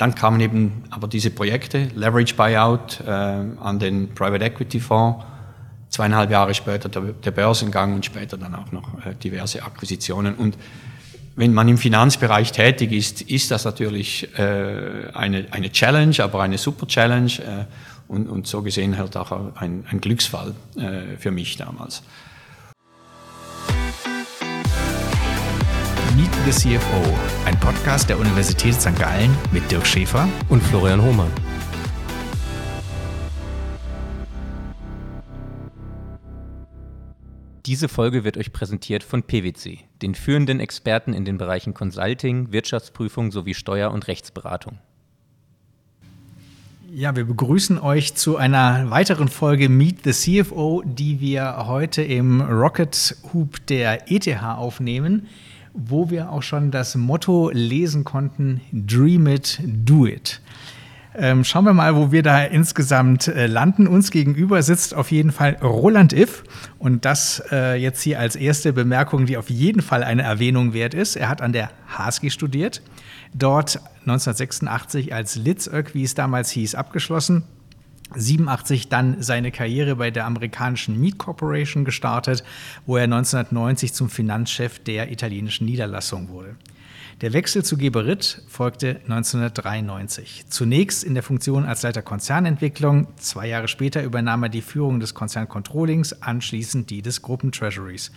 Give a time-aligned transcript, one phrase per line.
[0.00, 5.24] dann kamen eben aber diese Projekte, Leverage Buyout äh, an den Private Equity Fonds,
[5.90, 10.36] zweieinhalb Jahre später der, der Börsengang und später dann auch noch äh, diverse Akquisitionen.
[10.36, 10.56] Und
[11.36, 16.56] wenn man im Finanzbereich tätig ist, ist das natürlich äh, eine, eine Challenge, aber eine
[16.56, 17.64] super Challenge äh,
[18.08, 22.02] und, und so gesehen halt auch ein, ein Glücksfall äh, für mich damals.
[26.46, 28.98] The CFO, ein Podcast der Universität St.
[28.98, 31.30] Gallen mit Dirk Schäfer und Florian Hohmann.
[37.66, 43.32] Diese Folge wird euch präsentiert von PwC, den führenden Experten in den Bereichen Consulting, Wirtschaftsprüfung
[43.32, 44.78] sowie Steuer- und Rechtsberatung.
[46.92, 52.40] Ja, wir begrüßen euch zu einer weiteren Folge Meet the CFO, die wir heute im
[52.40, 55.28] Rocket Hub der ETH aufnehmen
[55.72, 60.40] wo wir auch schon das Motto lesen konnten, Dream it, do it.
[61.14, 63.88] Ähm, schauen wir mal, wo wir da insgesamt äh, landen.
[63.88, 66.44] Uns gegenüber sitzt auf jeden Fall Roland Iff.
[66.78, 70.94] Und das äh, jetzt hier als erste Bemerkung, die auf jeden Fall eine Erwähnung wert
[70.94, 71.16] ist.
[71.16, 72.82] Er hat an der HSG studiert,
[73.34, 77.44] dort 1986 als Litzök, wie es damals hieß, abgeschlossen
[78.14, 82.44] 87 dann seine Karriere bei der amerikanischen Meat Corporation gestartet,
[82.86, 86.56] wo er 1990 zum Finanzchef der italienischen Niederlassung wurde.
[87.20, 90.46] Der Wechsel zu Geberit folgte 1993.
[90.48, 93.08] Zunächst in der Funktion als Leiter Konzernentwicklung.
[93.16, 98.10] Zwei Jahre später übernahm er die Führung des Konzerncontrollings, anschließend die des Gruppentreasuries.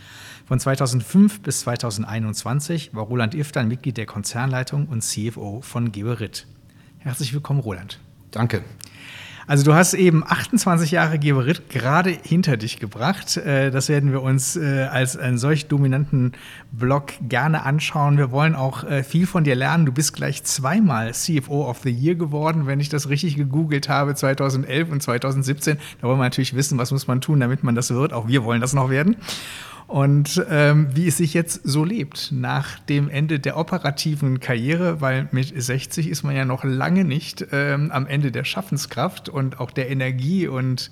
[0.45, 6.47] Von 2005 bis 2021 war Roland Iftan Mitglied der Konzernleitung und CFO von Geberit.
[6.99, 7.99] Herzlich willkommen, Roland.
[8.31, 8.63] Danke.
[9.45, 13.37] Also du hast eben 28 Jahre Geberit gerade hinter dich gebracht.
[13.37, 16.33] Äh, das werden wir uns äh, als einen solch dominanten
[16.71, 18.17] Blog gerne anschauen.
[18.17, 19.85] Wir wollen auch äh, viel von dir lernen.
[19.85, 24.15] Du bist gleich zweimal CFO of the Year geworden, wenn ich das richtig gegoogelt habe,
[24.15, 25.77] 2011 und 2017.
[26.01, 28.13] Da wollen wir natürlich wissen, was muss man tun, damit man das wird.
[28.13, 29.17] Auch wir wollen das noch werden
[29.93, 35.29] und ähm, wie es sich jetzt so lebt nach dem Ende der operativen Karriere, weil
[35.31, 39.69] mit 60 ist man ja noch lange nicht ähm, am Ende der Schaffenskraft und auch
[39.69, 40.89] der Energie und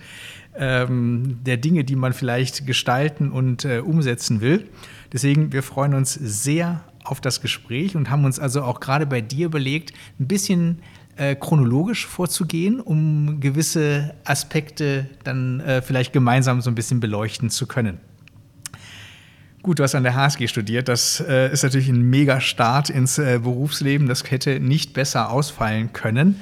[0.56, 4.69] ähm, der Dinge, die man vielleicht gestalten und äh, umsetzen will.
[5.12, 9.22] Deswegen, wir freuen uns sehr auf das Gespräch und haben uns also auch gerade bei
[9.22, 10.83] dir überlegt, ein bisschen
[11.16, 17.66] äh, chronologisch vorzugehen, um gewisse Aspekte dann äh, vielleicht gemeinsam so ein bisschen beleuchten zu
[17.66, 18.00] können.
[19.64, 20.88] Gut, du hast an der HSG studiert.
[20.88, 24.08] Das äh, ist natürlich ein mega Start ins äh, Berufsleben.
[24.08, 26.42] Das hätte nicht besser ausfallen können.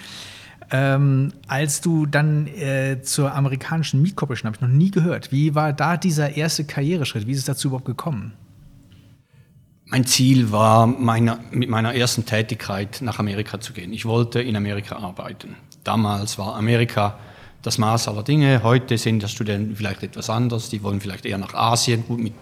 [0.72, 5.32] Ähm, als du dann äh, zur amerikanischen Meat Corporation, habe ich noch nie gehört.
[5.32, 7.28] Wie war da dieser erste Karriereschritt?
[7.28, 8.34] Wie ist es dazu überhaupt gekommen?
[9.86, 13.92] Mein Ziel war, meiner, mit meiner ersten Tätigkeit nach Amerika zu gehen.
[13.92, 15.56] Ich wollte in Amerika arbeiten.
[15.84, 17.18] Damals war Amerika
[17.62, 18.62] das Maß aller Dinge.
[18.64, 22.06] Heute sind das Studenten vielleicht etwas anders, die wollen vielleicht eher nach Asien.
[22.08, 22.34] Gut, mit,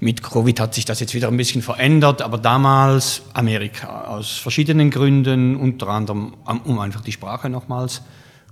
[0.00, 4.90] mit Covid hat sich das jetzt wieder ein bisschen verändert, aber damals Amerika, aus verschiedenen
[4.90, 6.34] Gründen, unter anderem
[6.64, 8.02] um einfach die Sprache nochmals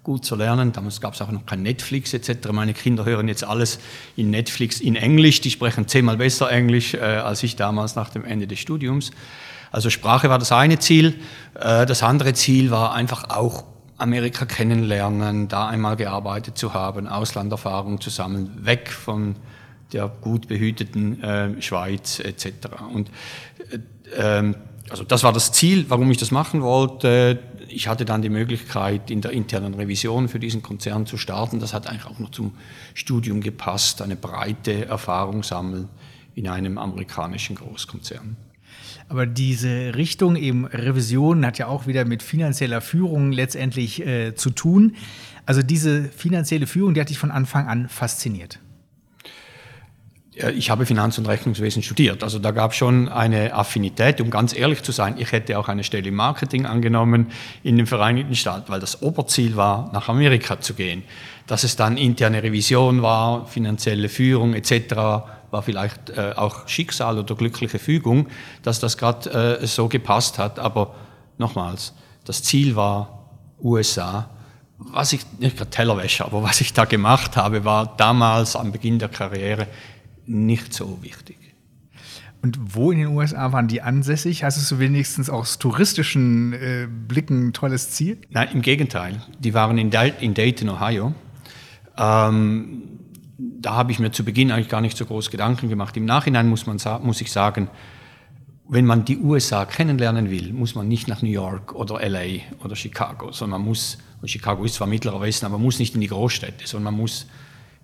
[0.03, 0.73] gut zu lernen.
[0.73, 2.53] Damals gab es auch noch kein Netflix etc.
[2.53, 3.79] Meine Kinder hören jetzt alles
[4.15, 8.25] in Netflix in Englisch, die sprechen zehnmal besser Englisch äh, als ich damals nach dem
[8.25, 9.11] Ende des Studiums.
[9.73, 11.21] Also Sprache war das eine Ziel.
[11.55, 13.65] Äh, das andere Ziel war einfach auch
[13.99, 19.37] Amerika kennenlernen, da einmal gearbeitet zu haben, Auslanderfahrung zu sammeln, weg von
[19.93, 22.49] der gut behüteten äh, Schweiz etc.
[22.93, 23.11] Und
[23.71, 23.79] äh,
[24.17, 24.57] ähm,
[24.91, 27.43] also das war das Ziel, warum ich das machen wollte.
[27.69, 31.59] Ich hatte dann die Möglichkeit, in der internen Revision für diesen Konzern zu starten.
[31.59, 32.55] Das hat eigentlich auch noch zum
[32.95, 35.89] Studium gepasst, eine breite Erfahrung sammeln
[36.35, 38.37] in einem amerikanischen Großkonzern.
[39.09, 44.51] Aber diese Richtung eben Revision hat ja auch wieder mit finanzieller Führung letztendlich äh, zu
[44.51, 44.97] tun.
[45.47, 48.59] Also diese finanzielle Führung, die hat dich von Anfang an fasziniert.
[50.55, 52.23] Ich habe Finanz- und Rechnungswesen studiert.
[52.23, 54.21] Also da gab es schon eine Affinität.
[54.21, 57.29] Um ganz ehrlich zu sein, ich hätte auch eine Stelle im Marketing angenommen
[57.63, 61.05] in den Vereinigten Staaten, weil das Oberziel war, nach Amerika zu gehen.
[61.47, 67.35] Dass es dann interne Revision war, finanzielle Führung etc., war vielleicht äh, auch Schicksal oder
[67.35, 68.29] glückliche Fügung,
[68.63, 70.59] dass das gerade äh, so gepasst hat.
[70.59, 70.95] Aber
[71.39, 71.95] nochmals,
[72.25, 73.31] das Ziel war
[73.63, 74.31] USA.
[74.79, 78.99] Was ich, nicht gerade Tellerwäsche, aber was ich da gemacht habe, war damals am Beginn
[78.99, 79.69] der Karriere
[80.27, 81.39] nicht so wichtig.
[82.43, 84.45] Und wo in den USA waren die ansässig?
[84.45, 88.19] Hast du wenigstens aus touristischen äh, Blicken ein tolles Ziel?
[88.31, 89.23] Nein, im Gegenteil.
[89.41, 91.15] Die waren in, Dayton, Ohio.
[91.97, 92.83] Ähm,
[93.39, 95.97] da habe ich mir zu Beginn eigentlich gar nicht so groß Gedanken gemacht.
[95.97, 97.69] Im Nachhinein muss, man, muss ich sagen,
[98.69, 102.75] wenn man die USA kennenlernen will, muss man nicht nach New York oder LA oder
[102.75, 106.01] Chicago, sondern man muss, und Chicago ist zwar mittlerer Westen, aber man muss nicht in
[106.01, 107.27] die Großstädte, sondern man muss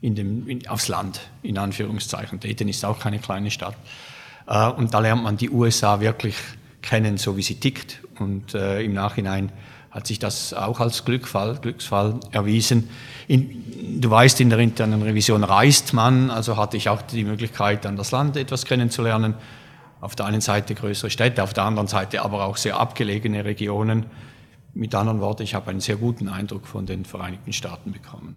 [0.01, 2.41] in dem, in, aufs Land, in Anführungszeichen.
[2.41, 3.77] Dayton ist auch keine kleine Stadt.
[4.47, 6.35] Äh, und da lernt man die USA wirklich
[6.81, 8.01] kennen, so wie sie tickt.
[8.19, 9.53] Und äh, im Nachhinein
[9.93, 12.89] hat sich das auch als Glücksfall, Glücksfall erwiesen.
[13.29, 17.85] In, du weißt, in der internen Revision reist man, also hatte ich auch die Möglichkeit,
[17.85, 19.35] dann das Land etwas kennenzulernen.
[20.01, 24.07] Auf der einen Seite größere Städte, auf der anderen Seite aber auch sehr abgelegene Regionen.
[24.73, 28.37] Mit anderen Worten, ich habe einen sehr guten Eindruck von den Vereinigten Staaten bekommen.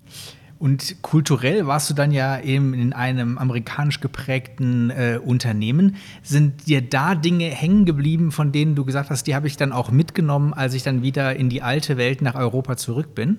[0.57, 5.97] Und kulturell warst du dann ja eben in einem amerikanisch geprägten äh, Unternehmen.
[6.23, 9.73] Sind dir da Dinge hängen geblieben, von denen du gesagt hast, die habe ich dann
[9.73, 13.37] auch mitgenommen, als ich dann wieder in die alte Welt nach Europa zurück bin?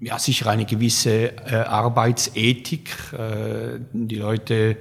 [0.00, 2.90] Ja, sicher eine gewisse äh, Arbeitsethik.
[3.12, 4.76] Äh, die Leute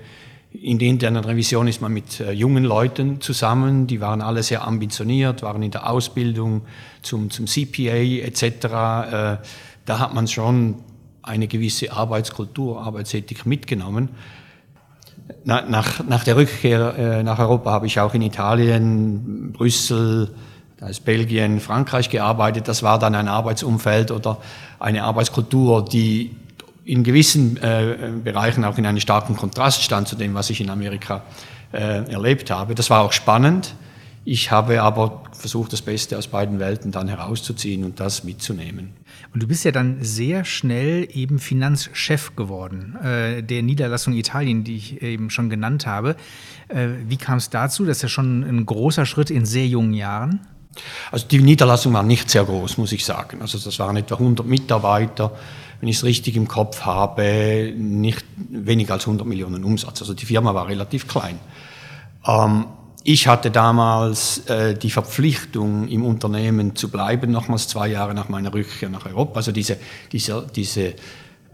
[0.51, 4.65] in der internen Revision ist man mit äh, jungen Leuten zusammen, die waren alle sehr
[4.65, 6.61] ambitioniert, waren in der Ausbildung
[7.01, 8.43] zum, zum CPA etc.
[8.43, 9.37] Äh,
[9.89, 10.75] da hat man schon
[11.23, 14.09] eine gewisse Arbeitskultur, Arbeitsethik mitgenommen.
[15.43, 20.29] Nach, nach der Rückkehr äh, nach Europa habe ich auch in Italien, Brüssel,
[20.77, 22.67] da ist Belgien, Frankreich gearbeitet.
[22.67, 24.37] Das war dann ein Arbeitsumfeld oder
[24.79, 26.35] eine Arbeitskultur, die
[26.85, 30.69] in gewissen äh, Bereichen auch in einem starken Kontrast stand zu dem, was ich in
[30.69, 31.23] Amerika
[31.73, 32.75] äh, erlebt habe.
[32.75, 33.73] Das war auch spannend.
[34.25, 38.93] Ich habe aber versucht, das Beste aus beiden Welten dann herauszuziehen und das mitzunehmen.
[39.33, 44.75] Und du bist ja dann sehr schnell eben Finanzchef geworden, äh, der Niederlassung Italien, die
[44.75, 46.15] ich eben schon genannt habe.
[46.67, 47.85] Äh, wie kam es dazu?
[47.85, 50.41] Das ist ja schon ein großer Schritt in sehr jungen Jahren.
[51.11, 53.41] Also die Niederlassung war nicht sehr groß, muss ich sagen.
[53.41, 55.31] Also das waren etwa 100 Mitarbeiter,
[55.79, 60.01] wenn ich es richtig im Kopf habe, nicht weniger als 100 Millionen Umsatz.
[60.01, 61.39] Also die Firma war relativ klein.
[62.25, 62.65] Ähm,
[63.03, 68.53] ich hatte damals äh, die Verpflichtung, im Unternehmen zu bleiben, nochmals zwei Jahre nach meiner
[68.53, 69.37] Rückkehr nach Europa.
[69.37, 69.77] Also diese,
[70.11, 70.95] diese, diese,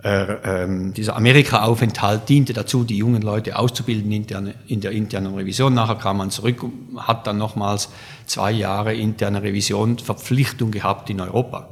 [0.03, 5.73] äh, ähm, dieser Amerika-Aufenthalt diente dazu, die jungen Leute auszubilden interne, in der internen Revision.
[5.73, 7.89] Nachher kam man zurück und hat dann nochmals
[8.25, 11.69] zwei Jahre interne Revision Verpflichtung gehabt in Europa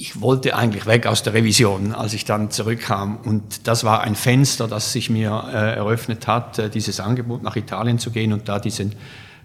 [0.00, 3.16] ich wollte eigentlich weg aus der Revision, als ich dann zurückkam.
[3.24, 7.56] Und das war ein Fenster, das sich mir äh, eröffnet hat, äh, dieses Angebot nach
[7.56, 8.94] Italien zu gehen und da diesen,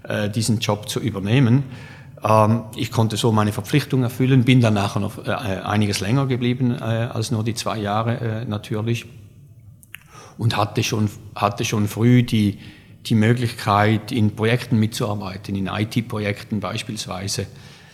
[0.04, 1.64] äh, diesen Job zu übernehmen.
[2.24, 6.76] Ähm, ich konnte so meine Verpflichtung erfüllen, bin dann nachher noch äh, einiges länger geblieben
[6.80, 9.08] äh, als nur die zwei Jahre äh, natürlich
[10.38, 12.60] und hatte schon, hatte schon früh die,
[13.08, 17.48] die Möglichkeit, in Projekten mitzuarbeiten, in IT-Projekten beispielsweise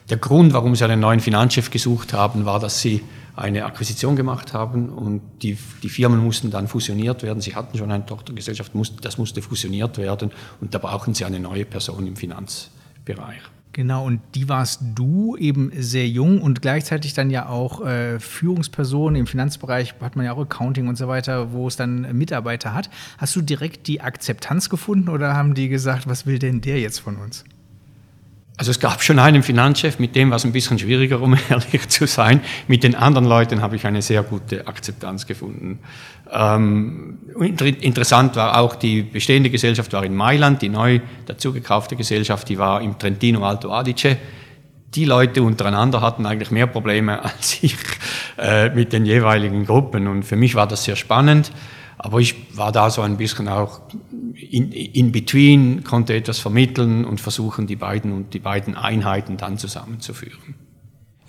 [0.09, 3.03] der Grund, warum sie einen neuen Finanzchef gesucht haben, war, dass sie
[3.35, 7.41] eine Akquisition gemacht haben und die, die Firmen mussten dann fusioniert werden.
[7.41, 11.65] Sie hatten schon eine Tochtergesellschaft, das musste fusioniert werden und da brauchen sie eine neue
[11.65, 13.41] Person im Finanzbereich.
[13.71, 19.15] Genau, und die warst du eben sehr jung und gleichzeitig dann ja auch äh, Führungsperson
[19.15, 22.89] im Finanzbereich, hat man ja auch Accounting und so weiter, wo es dann Mitarbeiter hat.
[23.19, 26.99] Hast du direkt die Akzeptanz gefunden oder haben die gesagt, was will denn der jetzt
[26.99, 27.45] von uns?
[28.59, 31.87] Also es gab schon einen Finanzchef, mit dem war es ein bisschen schwieriger, um ehrlich
[31.87, 32.41] zu sein.
[32.67, 35.79] Mit den anderen Leuten habe ich eine sehr gute Akzeptanz gefunden.
[36.29, 37.19] Ähm,
[37.79, 42.81] interessant war auch, die bestehende Gesellschaft war in Mailand, die neu dazugekaufte Gesellschaft, die war
[42.81, 44.17] im Trentino Alto Adige.
[44.93, 47.77] Die Leute untereinander hatten eigentlich mehr Probleme als ich
[48.37, 51.53] äh, mit den jeweiligen Gruppen und für mich war das sehr spannend.
[52.01, 53.81] Aber ich war da so ein bisschen auch
[54.33, 59.57] in, in between, konnte etwas vermitteln und versuchen, die beiden und die beiden Einheiten dann
[59.57, 60.55] zusammenzuführen.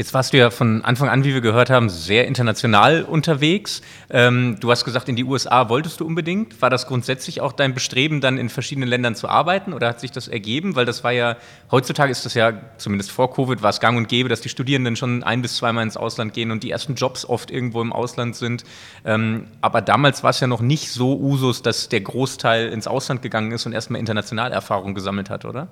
[0.01, 3.83] Jetzt warst du ja von Anfang an, wie wir gehört haben, sehr international unterwegs.
[4.09, 6.63] Ähm, du hast gesagt, in die USA wolltest du unbedingt.
[6.63, 10.11] War das grundsätzlich auch dein Bestreben, dann in verschiedenen Ländern zu arbeiten oder hat sich
[10.11, 10.75] das ergeben?
[10.75, 11.37] Weil das war ja,
[11.71, 14.97] heutzutage ist das ja, zumindest vor Covid, war es gang und gäbe, dass die Studierenden
[14.97, 18.37] schon ein bis zweimal ins Ausland gehen und die ersten Jobs oft irgendwo im Ausland
[18.37, 18.65] sind.
[19.05, 23.21] Ähm, aber damals war es ja noch nicht so Usus, dass der Großteil ins Ausland
[23.21, 25.69] gegangen ist und erstmal international Erfahrung gesammelt hat, oder?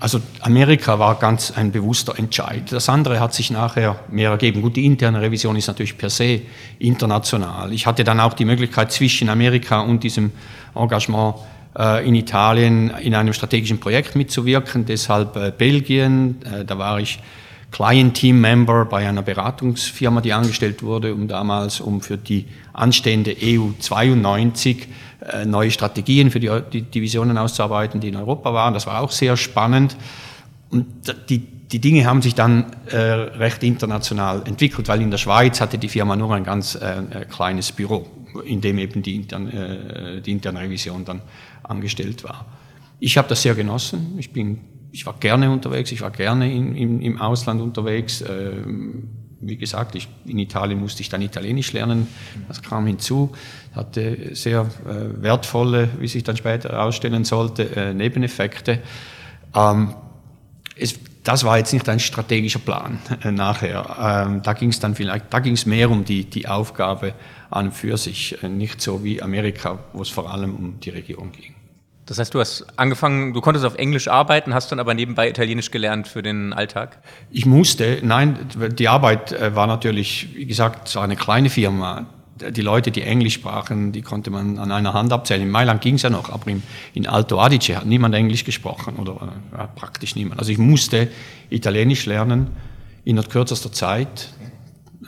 [0.00, 2.70] Also Amerika war ganz ein bewusster Entscheid.
[2.70, 4.62] Das andere hat sich nachher mehr ergeben.
[4.62, 6.42] Gut, die interne Revision ist natürlich per se
[6.78, 7.72] international.
[7.72, 10.30] Ich hatte dann auch die Möglichkeit zwischen Amerika und diesem
[10.74, 11.34] Engagement
[11.76, 17.18] äh, in Italien in einem strategischen Projekt mitzuwirken, deshalb äh, Belgien, äh, da war ich
[17.70, 23.36] Client Team Member bei einer Beratungsfirma, die angestellt wurde, um damals, um für die anstehende
[23.42, 24.86] EU 92 äh,
[25.46, 28.74] neue Strategien für die, die Divisionen auszuarbeiten, die in Europa waren.
[28.74, 29.96] Das war auch sehr spannend.
[30.70, 30.86] Und
[31.28, 35.78] die, die Dinge haben sich dann äh, recht international entwickelt, weil in der Schweiz hatte
[35.78, 38.06] die Firma nur ein ganz äh, äh kleines Büro,
[38.44, 41.22] in dem eben die, intern, äh, die interne Revision dann
[41.62, 42.46] angestellt war.
[43.00, 44.14] Ich habe das sehr genossen.
[44.18, 44.60] Ich, bin,
[44.92, 48.24] ich war gerne unterwegs, ich war gerne in, in, im Ausland unterwegs.
[48.28, 49.08] Ähm,
[49.40, 52.08] wie gesagt, ich, in Italien musste ich dann Italienisch lernen.
[52.48, 53.32] Das kam hinzu,
[53.74, 58.80] hatte sehr äh, wertvolle, wie sich dann später herausstellen sollte, äh, Nebeneffekte.
[59.54, 59.94] Ähm,
[60.76, 64.26] es, das war jetzt nicht ein strategischer Plan äh, nachher.
[64.26, 67.14] Ähm, da ging es dann vielleicht, da ging es mehr um die, die Aufgabe
[67.50, 70.90] an und für sich, äh, nicht so wie Amerika, wo es vor allem um die
[70.90, 71.54] Region ging.
[72.08, 75.70] Das heißt, du hast angefangen, du konntest auf Englisch arbeiten, hast dann aber nebenbei Italienisch
[75.70, 76.98] gelernt für den Alltag?
[77.30, 78.38] Ich musste, nein,
[78.72, 82.06] die Arbeit äh, war natürlich, wie gesagt, so eine kleine Firma.
[82.40, 85.42] Die Leute, die Englisch sprachen, die konnte man an einer Hand abzählen.
[85.42, 86.50] In Mailand ging es ja noch, aber
[86.94, 90.40] in Alto Adige hat niemand Englisch gesprochen oder äh, praktisch niemand.
[90.40, 91.08] Also ich musste
[91.50, 92.52] Italienisch lernen
[93.04, 94.30] in kürzester Zeit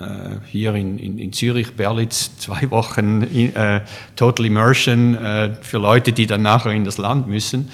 [0.01, 3.83] äh, hier in, in, in, Zürich, Berlitz, zwei Wochen äh,
[4.17, 7.71] Total Immersion äh, für Leute, die dann nachher in das Land müssen.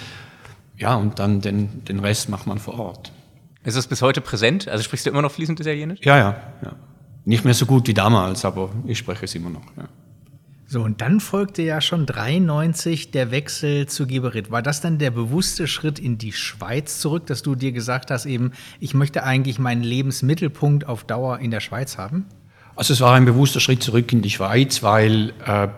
[0.76, 3.12] Ja, und dann den, den Rest macht man vor Ort.
[3.64, 4.68] Ist es bis heute präsent?
[4.68, 6.00] Also sprichst du immer noch fließend Italienisch?
[6.02, 6.73] Ja, ja, ja.
[7.25, 9.64] Nicht mehr so gut wie damals, aber ich spreche es immer noch.
[9.76, 9.88] Ja.
[10.69, 14.51] So, und dann folgte ja schon 93 der Wechsel zu Geberit.
[14.51, 18.27] War das dann der bewusste Schritt in die Schweiz zurück, dass du dir gesagt hast,
[18.27, 22.27] eben, ich möchte eigentlich meinen Lebensmittelpunkt auf Dauer in der Schweiz haben?
[22.75, 25.69] Also es war ein bewusster Schritt zurück in die Schweiz, weil äh,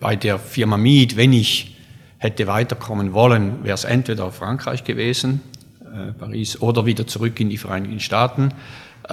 [0.00, 1.76] bei der Firma Miet, wenn ich
[2.16, 5.42] hätte weiterkommen wollen, wäre es entweder Frankreich gewesen,
[5.84, 8.54] äh, Paris, oder wieder zurück in die Vereinigten Staaten.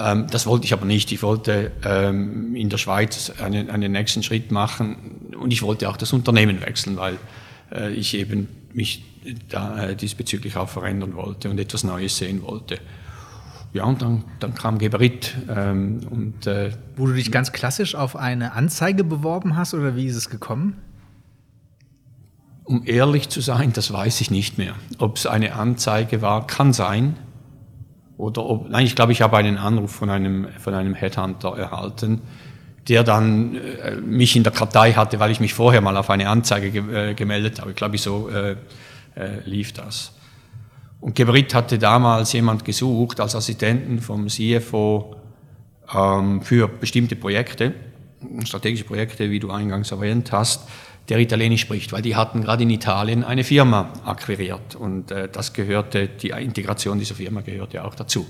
[0.00, 1.12] Ähm, das wollte ich aber nicht.
[1.12, 4.96] Ich wollte ähm, in der Schweiz einen, einen nächsten Schritt machen
[5.38, 7.18] und ich wollte auch das Unternehmen wechseln, weil
[7.70, 9.04] äh, ich eben mich
[9.48, 12.78] da äh, diesbezüglich auch verändern wollte und etwas Neues sehen wollte.
[13.72, 15.36] Ja, und dann, dann kam Geberit.
[15.48, 20.06] Ähm, und, äh, Wo du dich ganz klassisch auf eine Anzeige beworben hast oder wie
[20.06, 20.78] ist es gekommen?
[22.64, 24.74] Um ehrlich zu sein, das weiß ich nicht mehr.
[24.98, 27.16] Ob es eine Anzeige war, kann sein.
[28.20, 32.20] Oder ob, nein, ich glaube, ich habe einen Anruf von einem, von einem Headhunter erhalten,
[32.86, 36.28] der dann äh, mich in der Kartei hatte, weil ich mich vorher mal auf eine
[36.28, 37.70] Anzeige ge äh, gemeldet habe.
[37.70, 38.52] Ich glaube, so äh,
[39.14, 40.12] äh, lief das.
[41.00, 45.16] Und Geberit hatte damals jemand gesucht als Assistenten vom CFO
[45.94, 47.72] ähm, für bestimmte Projekte,
[48.44, 50.68] strategische Projekte, wie du eingangs erwähnt hast,
[51.10, 55.52] der Italienisch spricht, weil die hatten gerade in Italien eine Firma akquiriert und äh, das
[55.52, 58.26] gehörte, die Integration dieser Firma gehörte auch dazu.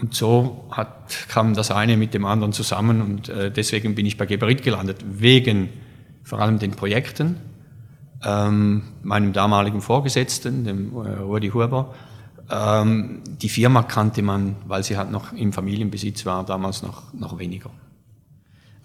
[0.00, 4.16] Und so hat, kam das eine mit dem anderen zusammen und äh, deswegen bin ich
[4.16, 5.70] bei Geberit gelandet, wegen
[6.22, 7.36] vor allem den Projekten,
[8.24, 11.94] ähm, meinem damaligen Vorgesetzten, dem äh, Rudi Huber.
[12.50, 17.38] Ähm, die Firma kannte man, weil sie halt noch im Familienbesitz war, damals noch, noch
[17.38, 17.70] weniger.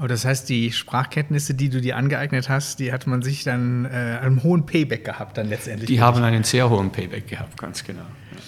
[0.03, 3.85] Aber das heißt, die Sprachkenntnisse, die du dir angeeignet hast, die hat man sich dann
[3.85, 5.87] äh, einen hohen Payback gehabt dann letztendlich.
[5.87, 8.03] Die haben einen sehr hohen Payback gehabt, ganz genau.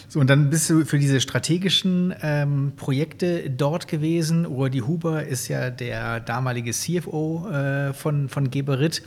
[0.10, 4.44] So, und dann bist du für diese strategischen ähm, Projekte dort gewesen.
[4.44, 9.02] Rudi Huber ist ja der damalige CFO äh, von, von Geberit.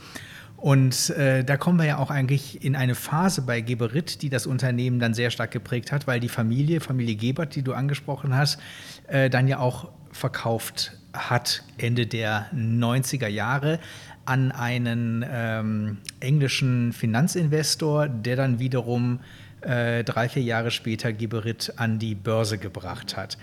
[0.57, 4.47] Und äh, da kommen wir ja auch eigentlich in eine Phase bei Geberit, die das
[4.47, 8.59] Unternehmen dann sehr stark geprägt hat, weil die Familie, Familie Gebert, die du angesprochen hast,
[9.07, 13.79] äh, dann ja auch verkauft hat Ende der 90er Jahre
[14.25, 19.21] an einen ähm, englischen Finanzinvestor, der dann wiederum
[19.61, 23.37] äh, drei, vier Jahre später Geberit an die Börse gebracht hat.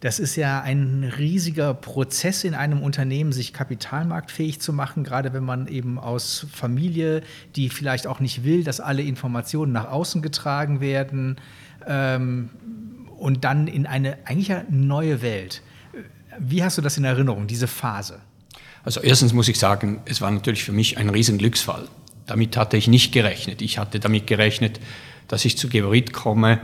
[0.00, 5.42] Das ist ja ein riesiger Prozess in einem Unternehmen, sich kapitalmarktfähig zu machen, gerade wenn
[5.42, 7.22] man eben aus Familie,
[7.56, 11.36] die vielleicht auch nicht will, dass alle Informationen nach außen getragen werden
[11.84, 12.50] ähm,
[13.16, 15.62] und dann in eine eigentlich neue Welt.
[16.40, 18.20] Wie hast du das in Erinnerung, diese Phase?
[18.84, 21.88] Also erstens muss ich sagen, es war natürlich für mich ein Riesenglücksfall.
[22.26, 23.62] Damit hatte ich nicht gerechnet.
[23.62, 24.80] Ich hatte damit gerechnet,
[25.28, 26.60] dass ich zu Geberit komme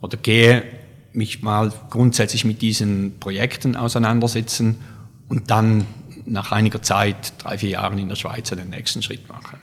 [0.00, 0.64] oder gehe,
[1.12, 4.78] mich mal grundsätzlich mit diesen Projekten auseinandersetzen
[5.28, 5.86] und dann
[6.24, 9.58] nach einiger Zeit, drei, vier Jahren in der Schweiz, den nächsten Schritt machen.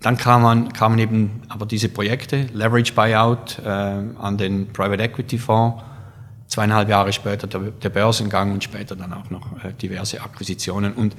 [0.00, 5.82] Dann kamen, kamen eben aber diese Projekte, Leverage Buyout äh, an den Private Equity Fonds,
[6.48, 10.94] zweieinhalb Jahre später der, der Börsengang und später dann auch noch äh, diverse Akquisitionen.
[10.94, 11.14] Und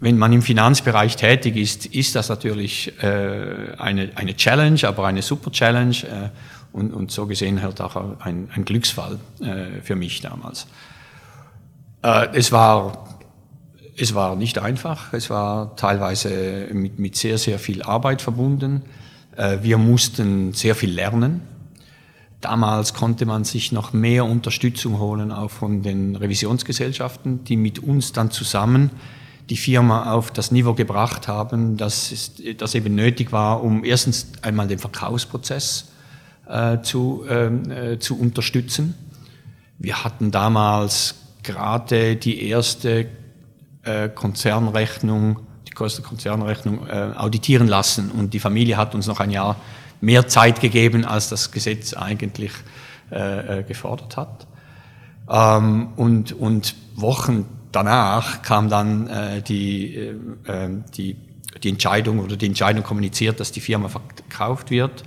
[0.00, 5.22] wenn man im Finanzbereich tätig ist, ist das natürlich äh, eine, eine Challenge, aber eine
[5.22, 6.28] super Challenge äh,
[6.72, 10.66] und, und so gesehen halt auch ein, ein Glücksfall äh, für mich damals.
[12.02, 13.08] Äh, es war
[13.96, 18.82] es war nicht einfach, es war teilweise mit, mit sehr, sehr viel Arbeit verbunden.
[19.36, 21.42] Äh, wir mussten sehr viel lernen.
[22.44, 28.12] Damals konnte man sich noch mehr Unterstützung holen, auch von den Revisionsgesellschaften, die mit uns
[28.12, 28.90] dann zusammen
[29.48, 34.68] die Firma auf das Niveau gebracht haben, das, das eben nötig war, um erstens einmal
[34.68, 35.88] den Verkaufsprozess
[36.46, 38.92] äh, zu, ähm, äh, zu unterstützen.
[39.78, 43.06] Wir hatten damals gerade die erste
[43.84, 49.30] äh, Konzernrechnung, die größte Konzernrechnung äh, auditieren lassen und die Familie hat uns noch ein
[49.30, 49.56] Jahr
[50.04, 52.52] mehr Zeit gegeben, als das Gesetz eigentlich
[53.10, 54.46] äh, äh gefordert hat.
[55.28, 60.14] Ähm, und, und Wochen danach kam dann äh, die, äh,
[60.46, 61.16] ähm, die,
[61.62, 65.02] die Entscheidung oder die Entscheidung kommuniziert, dass die Firma verkauft wird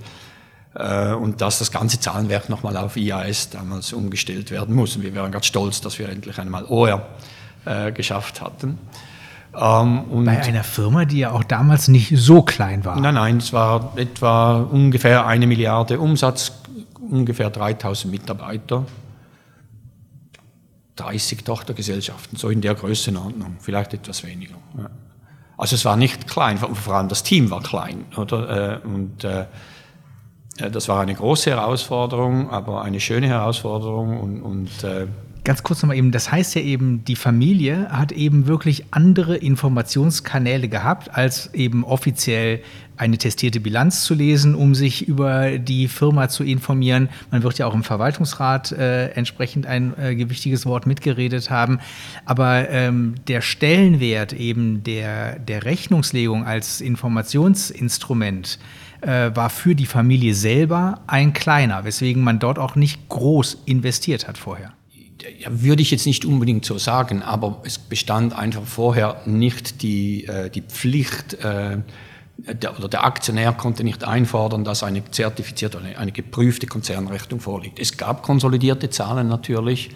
[0.74, 4.96] äh, und dass das ganze Zahlenwerk nochmal auf IAS damals umgestellt werden muss.
[4.96, 7.06] Und wir waren ganz stolz, dass wir endlich einmal OR
[7.64, 8.78] äh, geschafft hatten.
[9.54, 13.00] Ähm, Bei einer Firma, die ja auch damals nicht so klein war.
[13.00, 16.52] Nein, nein, es war etwa ungefähr eine Milliarde Umsatz,
[17.10, 18.84] ungefähr 3000 Mitarbeiter.
[20.96, 24.56] 30 Tochtergesellschaften, so in der Größenordnung, vielleicht etwas weniger.
[24.76, 24.90] Ja.
[25.56, 28.80] Also es war nicht klein, vor allem das Team war klein, oder?
[28.82, 29.46] Äh, und äh,
[30.72, 35.06] das war eine große Herausforderung, aber eine schöne Herausforderung und, und äh,
[35.48, 40.68] Ganz kurz nochmal eben, das heißt ja eben, die Familie hat eben wirklich andere Informationskanäle
[40.68, 42.60] gehabt, als eben offiziell
[42.98, 47.08] eine testierte Bilanz zu lesen, um sich über die Firma zu informieren.
[47.30, 51.78] Man wird ja auch im Verwaltungsrat äh, entsprechend ein äh, gewichtiges Wort mitgeredet haben.
[52.26, 58.58] Aber ähm, der Stellenwert eben der, der Rechnungslegung als Informationsinstrument
[59.00, 64.28] äh, war für die Familie selber ein kleiner, weswegen man dort auch nicht groß investiert
[64.28, 64.74] hat vorher
[65.38, 70.24] ja, würde ich jetzt nicht unbedingt so sagen, aber es bestand einfach vorher nicht die,
[70.26, 71.78] äh, die Pflicht, äh,
[72.38, 77.80] der, oder der Aktionär konnte nicht einfordern, dass eine zertifizierte oder eine geprüfte Konzernrechnung vorliegt.
[77.80, 79.90] Es gab konsolidierte Zahlen natürlich,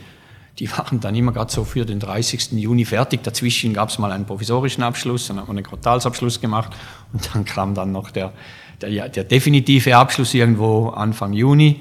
[0.58, 2.52] die waren dann immer gerade so für den 30.
[2.52, 3.22] Juni fertig.
[3.22, 6.72] Dazwischen gab es mal einen provisorischen Abschluss, dann hat man einen Quartalsabschluss gemacht
[7.12, 8.32] und dann kam dann noch der,
[8.80, 11.80] der, der definitive Abschluss irgendwo Anfang Juni.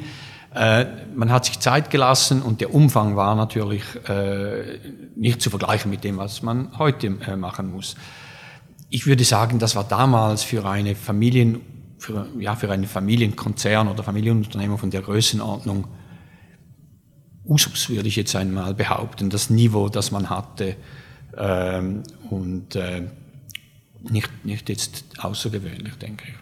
[0.53, 4.79] Äh, man hat sich Zeit gelassen und der Umfang war natürlich äh,
[5.15, 7.95] nicht zu vergleichen mit dem, was man heute äh, machen muss.
[8.89, 11.62] Ich würde sagen, das war damals für eine Familien,
[11.97, 15.88] für, ja, für einen Familienkonzern oder Familienunternehmer von der Größenordnung
[17.45, 20.75] Usus, würde ich jetzt einmal behaupten, das Niveau, das man hatte
[21.38, 23.04] ähm, und äh,
[24.10, 26.40] nicht, nicht jetzt außergewöhnlich, denke ich.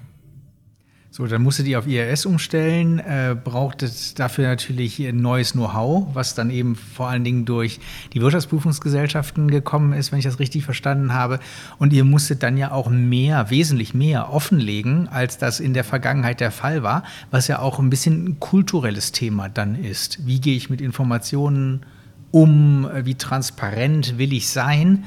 [1.20, 3.84] So, dann musste die auf IRS umstellen, äh, braucht
[4.18, 7.82] dafür natürlich neues Know-how, was dann eben vor allen Dingen durch
[8.14, 11.42] die Wirtschaftsprüfungsgesellschaften gekommen ist, wenn ich das richtig verstanden habe.
[11.78, 16.40] Und ihr musstet dann ja auch mehr, wesentlich mehr offenlegen, als das in der Vergangenheit
[16.40, 20.26] der Fall war, was ja auch ein bisschen ein kulturelles Thema dann ist.
[20.26, 21.86] Wie gehe ich mit Informationen
[22.32, 22.90] um?
[23.04, 25.04] Wie transparent will ich sein?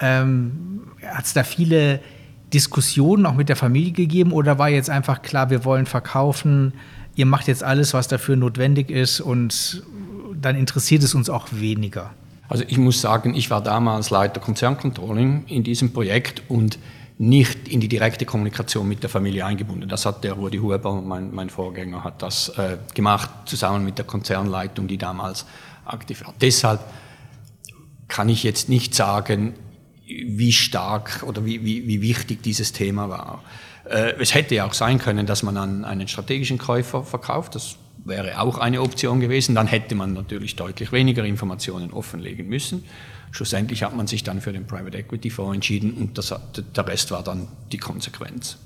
[0.00, 2.00] Ähm, Hat es da viele
[2.52, 6.74] Diskussionen auch mit der Familie gegeben oder war jetzt einfach klar, wir wollen verkaufen,
[7.14, 9.82] ihr macht jetzt alles, was dafür notwendig ist und
[10.40, 12.10] dann interessiert es uns auch weniger?
[12.48, 16.78] Also ich muss sagen, ich war damals Leiter Konzerncontrolling in diesem Projekt und
[17.18, 19.88] nicht in die direkte Kommunikation mit der Familie eingebunden.
[19.88, 24.04] Das hat der Rudi Huber, mein, mein Vorgänger, hat das äh, gemacht, zusammen mit der
[24.04, 25.46] Konzernleitung, die damals
[25.84, 26.34] aktiv war.
[26.40, 26.80] Deshalb
[28.08, 29.54] kann ich jetzt nicht sagen,
[30.06, 33.42] wie stark oder wie, wie, wie wichtig dieses Thema war.
[33.88, 37.54] Äh, es hätte ja auch sein können, dass man an einen strategischen Käufer verkauft.
[37.54, 39.54] Das wäre auch eine Option gewesen.
[39.54, 42.84] Dann hätte man natürlich deutlich weniger Informationen offenlegen müssen.
[43.30, 46.34] Schlussendlich hat man sich dann für den Private Equity Fonds entschieden und das,
[46.76, 48.58] der Rest war dann die Konsequenz.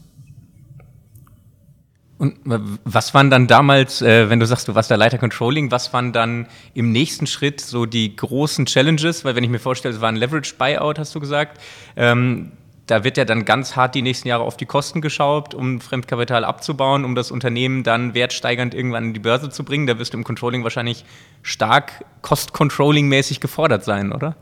[2.19, 2.37] Und
[2.85, 6.13] was waren dann damals, äh, wenn du sagst, du warst der Leiter Controlling, was waren
[6.13, 9.25] dann im nächsten Schritt so die großen Challenges?
[9.25, 11.61] Weil wenn ich mir vorstelle, es war ein Leverage Buyout, hast du gesagt.
[11.95, 12.53] Ähm,
[12.87, 16.45] da wird ja dann ganz hart die nächsten Jahre auf die Kosten geschaut, um Fremdkapital
[16.45, 19.87] abzubauen, um das Unternehmen dann wertsteigernd irgendwann in die Börse zu bringen.
[19.87, 21.05] Da wirst du im Controlling wahrscheinlich
[21.43, 24.37] stark Cost-Controlling-mäßig gefordert sein, oder?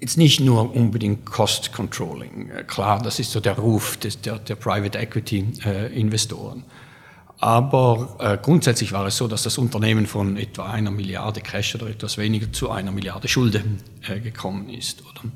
[0.00, 2.50] Jetzt nicht nur unbedingt Cost Controlling.
[2.50, 6.64] Äh, klar, das ist so der Ruf des, der, der Private Equity äh, Investoren.
[7.38, 11.88] Aber äh, grundsätzlich war es so, dass das Unternehmen von etwa einer Milliarde Cash oder
[11.88, 15.02] etwas weniger zu einer Milliarde Schulden äh, gekommen ist.
[15.02, 15.30] Oder?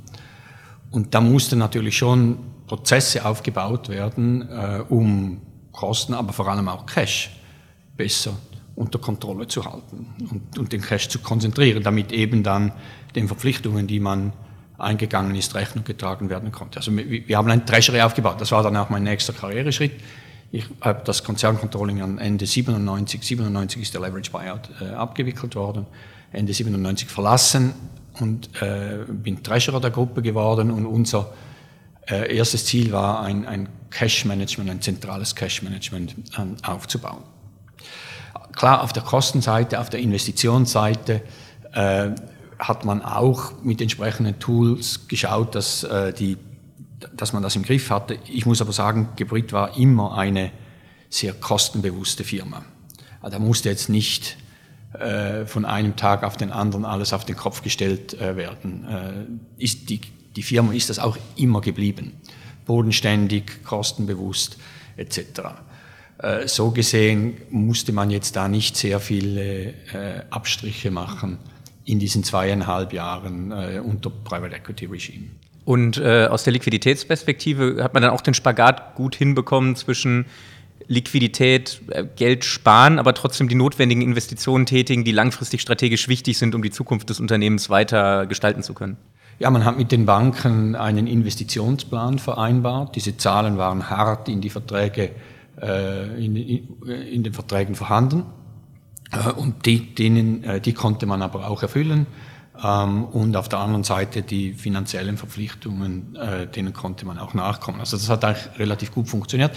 [0.90, 5.40] Und da mussten natürlich schon Prozesse aufgebaut werden, äh, um
[5.72, 7.30] Kosten, aber vor allem auch Cash
[7.96, 8.36] besser
[8.76, 12.72] unter Kontrolle zu halten und, und den Cash zu konzentrieren, damit eben dann
[13.14, 14.32] den Verpflichtungen, die man
[14.78, 16.78] eingegangen ist, Rechnung getragen werden konnte.
[16.78, 18.40] Also wir haben ein Treasury aufgebaut.
[18.40, 19.92] Das war dann auch mein nächster Karriereschritt.
[20.50, 25.86] Ich habe das Konzerncontrolling an Ende 97, 97 ist der Leverage Buyout äh, abgewickelt worden,
[26.32, 27.74] Ende 97 verlassen,
[28.20, 31.32] und äh, bin Treasurer der Gruppe geworden und unser
[32.08, 37.22] äh, erstes Ziel war, ein, ein Cash-Management, ein zentrales Cash-Management ähm, aufzubauen.
[38.52, 41.22] Klar, auf der Kostenseite, auf der Investitionsseite
[41.72, 42.10] äh,
[42.58, 46.36] hat man auch mit entsprechenden Tools geschaut, dass, äh, die,
[47.16, 48.18] dass man das im Griff hatte.
[48.26, 50.50] Ich muss aber sagen, Gebrit war immer eine
[51.10, 52.64] sehr kostenbewusste Firma.
[53.20, 54.36] Also da musste jetzt nicht
[54.92, 58.84] äh, von einem Tag auf den anderen alles auf den Kopf gestellt äh, werden.
[59.58, 60.00] Äh, ist die,
[60.36, 62.12] die Firma ist das auch immer geblieben.
[62.66, 64.56] Bodenständig, kostenbewusst
[64.96, 65.20] etc.
[66.18, 71.38] Äh, so gesehen musste man jetzt da nicht sehr viele äh, Abstriche machen
[71.84, 75.26] in diesen zweieinhalb Jahren äh, unter Private Equity Regime.
[75.64, 80.26] Und äh, aus der Liquiditätsperspektive hat man dann auch den Spagat gut hinbekommen zwischen
[80.86, 86.54] Liquidität, äh, Geld sparen, aber trotzdem die notwendigen Investitionen tätigen, die langfristig strategisch wichtig sind,
[86.54, 88.96] um die Zukunft des Unternehmens weiter gestalten zu können.
[89.38, 92.94] Ja, man hat mit den Banken einen Investitionsplan vereinbart.
[92.94, 95.10] Diese Zahlen waren hart in die Verträge,
[95.60, 98.24] äh, in, in, in den Verträgen vorhanden.
[99.14, 102.06] Äh, und die, denen, äh, die konnte man aber auch erfüllen.
[102.62, 107.80] Ähm, und auf der anderen Seite die finanziellen Verpflichtungen, äh, denen konnte man auch nachkommen.
[107.80, 109.56] Also das hat eigentlich relativ gut funktioniert.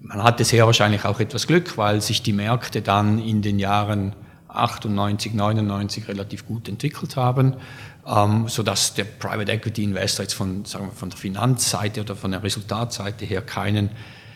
[0.00, 4.14] Man hatte sehr wahrscheinlich auch etwas Glück, weil sich die Märkte dann in den Jahren
[4.48, 7.56] 98, 99 relativ gut entwickelt haben,
[8.06, 12.32] ähm, sodass der Private Equity Investor jetzt von, sagen wir, von der Finanzseite oder von
[12.32, 13.90] der Resultatseite her keinen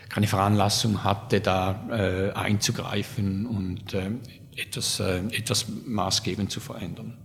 [0.09, 4.11] keine Veranlassung hatte, da äh, einzugreifen und äh,
[4.57, 7.19] etwas, äh, etwas maßgebend zu verändern.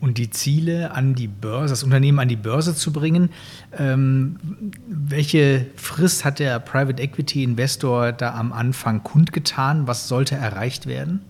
[0.00, 3.30] Und die Ziele an die Börse, das Unternehmen an die Börse zu bringen,
[3.78, 4.36] ähm,
[4.88, 9.86] welche Frist hat der Private Equity Investor da am Anfang kundgetan?
[9.86, 11.20] Was sollte erreicht werden?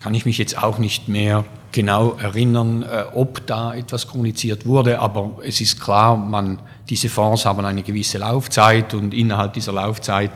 [0.00, 4.98] Kann ich mich jetzt auch nicht mehr genau erinnern, äh, ob da etwas kommuniziert wurde,
[4.98, 6.58] aber es ist klar, man,
[6.88, 10.32] diese Fonds haben eine gewisse Laufzeit und innerhalb dieser Laufzeit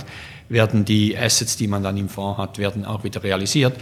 [0.48, 3.74] werden die Assets, die man dann im Fonds hat, werden auch wieder realisiert.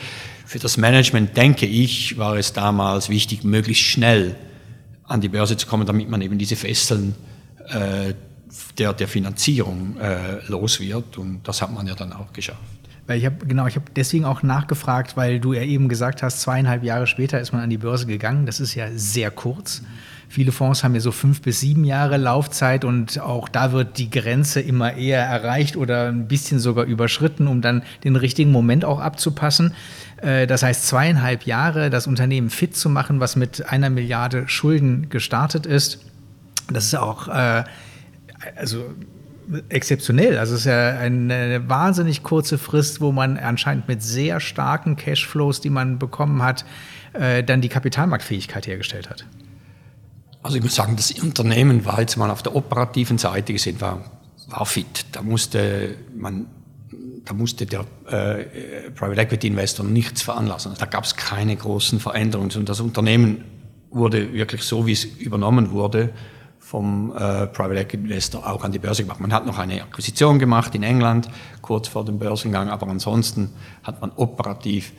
[0.47, 4.37] Für das Management, denke ich, war es damals wichtig, möglichst schnell
[5.05, 7.16] an die Börse zu kommen, damit man eben diese Fesseln
[7.68, 8.14] äh,
[8.79, 12.61] der, der Finanzierung äh, los wird und das hat man ja dann auch geschafft.
[13.07, 16.41] Weil ich habe, genau, ich habe deswegen auch nachgefragt, weil du ja eben gesagt hast,
[16.41, 18.47] zweieinhalb Jahre später ist man an die Börse gegangen.
[18.47, 19.83] Das ist ja sehr kurz.
[20.29, 24.09] Viele Fonds haben ja so fünf bis sieben Jahre Laufzeit und auch da wird die
[24.09, 28.99] Grenze immer eher erreicht oder ein bisschen sogar überschritten, um dann den richtigen Moment auch
[28.99, 29.75] abzupassen.
[30.23, 35.11] Äh, das heißt, zweieinhalb Jahre das Unternehmen fit zu machen, was mit einer Milliarde Schulden
[35.11, 35.99] gestartet ist.
[36.73, 37.65] Das ist auch, äh,
[38.57, 38.87] also
[39.69, 40.39] exzeptionell.
[40.39, 45.61] Also es ist ja eine wahnsinnig kurze Frist, wo man anscheinend mit sehr starken Cashflows,
[45.61, 46.65] die man bekommen hat,
[47.13, 49.27] äh, dann die Kapitalmarktfähigkeit hergestellt hat.
[50.43, 54.05] Also ich muss sagen, das Unternehmen war jetzt mal auf der operativen Seite gesehen, war,
[54.49, 55.07] war fit.
[55.13, 56.47] Da musste man
[57.25, 60.73] da musste der äh, Private Equity Investor nichts veranlassen.
[60.79, 62.51] Da gab es keine großen Veränderungen.
[62.57, 63.45] Und das Unternehmen
[63.91, 66.11] wurde wirklich so, wie es übernommen wurde,
[66.73, 69.21] vom äh, Private Equity Investor auch an die Börse gemacht.
[69.21, 71.29] Man hat noch eine Akquisition gemacht in England
[71.61, 73.51] kurz vor dem Börsengang, aber ansonsten
[73.83, 74.93] hat man operativ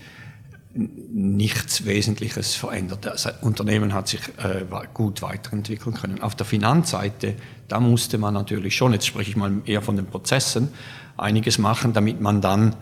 [0.76, 3.06] nichts Wesentliches verändert.
[3.06, 6.22] Das Unternehmen hat sich äh, gut weiterentwickeln können.
[6.22, 7.34] Auf der Finanzseite,
[7.68, 10.70] da musste man natürlich schon, jetzt spreche ich mal eher von den Prozessen,
[11.18, 12.76] einiges machen, damit man dann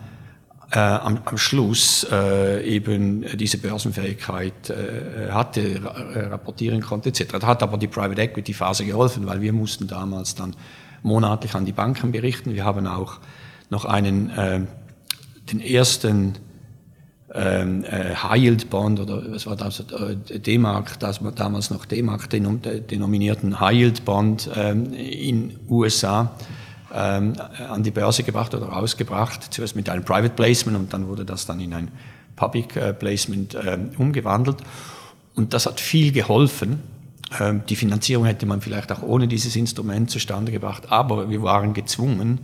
[0.72, 7.24] äh, am, am, Schluss äh, eben diese Börsenfähigkeit äh, hatte, äh, rapportieren konnte etc.
[7.40, 10.56] Da hat aber die Private Equity Phase geholfen, weil wir mussten damals dann
[11.02, 12.54] monatlich an die Banken berichten.
[12.54, 13.18] Wir haben auch
[13.68, 14.60] noch einen, äh,
[15.52, 16.38] den ersten
[17.34, 21.84] ähm, äh, High Yield Bond oder was war das, äh, D-Mark, das war damals noch
[21.84, 26.32] D-Mark denominierten High Yield Bond ähm, in USA
[26.92, 27.34] ähm,
[27.68, 31.46] an die Börse gebracht oder rausgebracht, zuerst mit einem Private Placement und dann wurde das
[31.46, 31.88] dann in ein
[32.36, 34.58] Public äh, Placement äh, umgewandelt.
[35.34, 36.80] Und das hat viel geholfen.
[37.40, 41.72] Ähm, die Finanzierung hätte man vielleicht auch ohne dieses Instrument zustande gebracht, aber wir waren
[41.72, 42.40] gezwungen,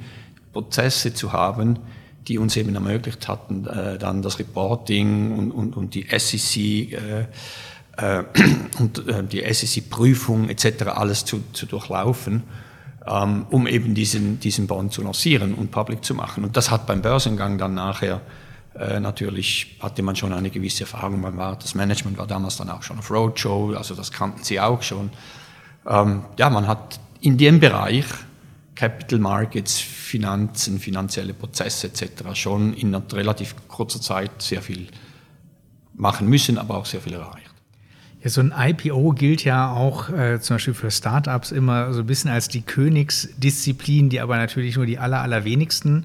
[0.53, 1.79] Prozesse zu haben,
[2.27, 7.27] die uns eben ermöglicht hatten, äh, dann das Reporting und, und, und die SEC äh,
[7.97, 8.25] äh,
[8.79, 10.85] und äh, die SEC-Prüfung etc.
[10.95, 12.43] alles zu, zu durchlaufen
[13.07, 16.45] um eben diesen, diesen Bond zu lancieren und public zu machen.
[16.45, 18.21] Und das hat beim Börsengang dann nachher
[18.75, 21.21] äh, natürlich, hatte man schon eine gewisse Erfahrung.
[21.21, 24.61] Man war, das Management war damals dann auch schon auf Roadshow, also das kannten sie
[24.61, 25.11] auch schon.
[25.87, 28.05] Ähm, ja, man hat in dem Bereich
[28.75, 32.35] Capital Markets, Finanzen, finanzielle Prozesse etc.
[32.35, 34.87] schon in einer relativ kurzer Zeit sehr viel
[35.95, 37.48] machen müssen, aber auch sehr viel erreicht.
[38.23, 42.07] Ja, so ein IPO gilt ja auch äh, zum Beispiel für Startups immer so ein
[42.07, 46.05] bisschen als die Königsdisziplin, die aber natürlich nur die aller, allerwenigsten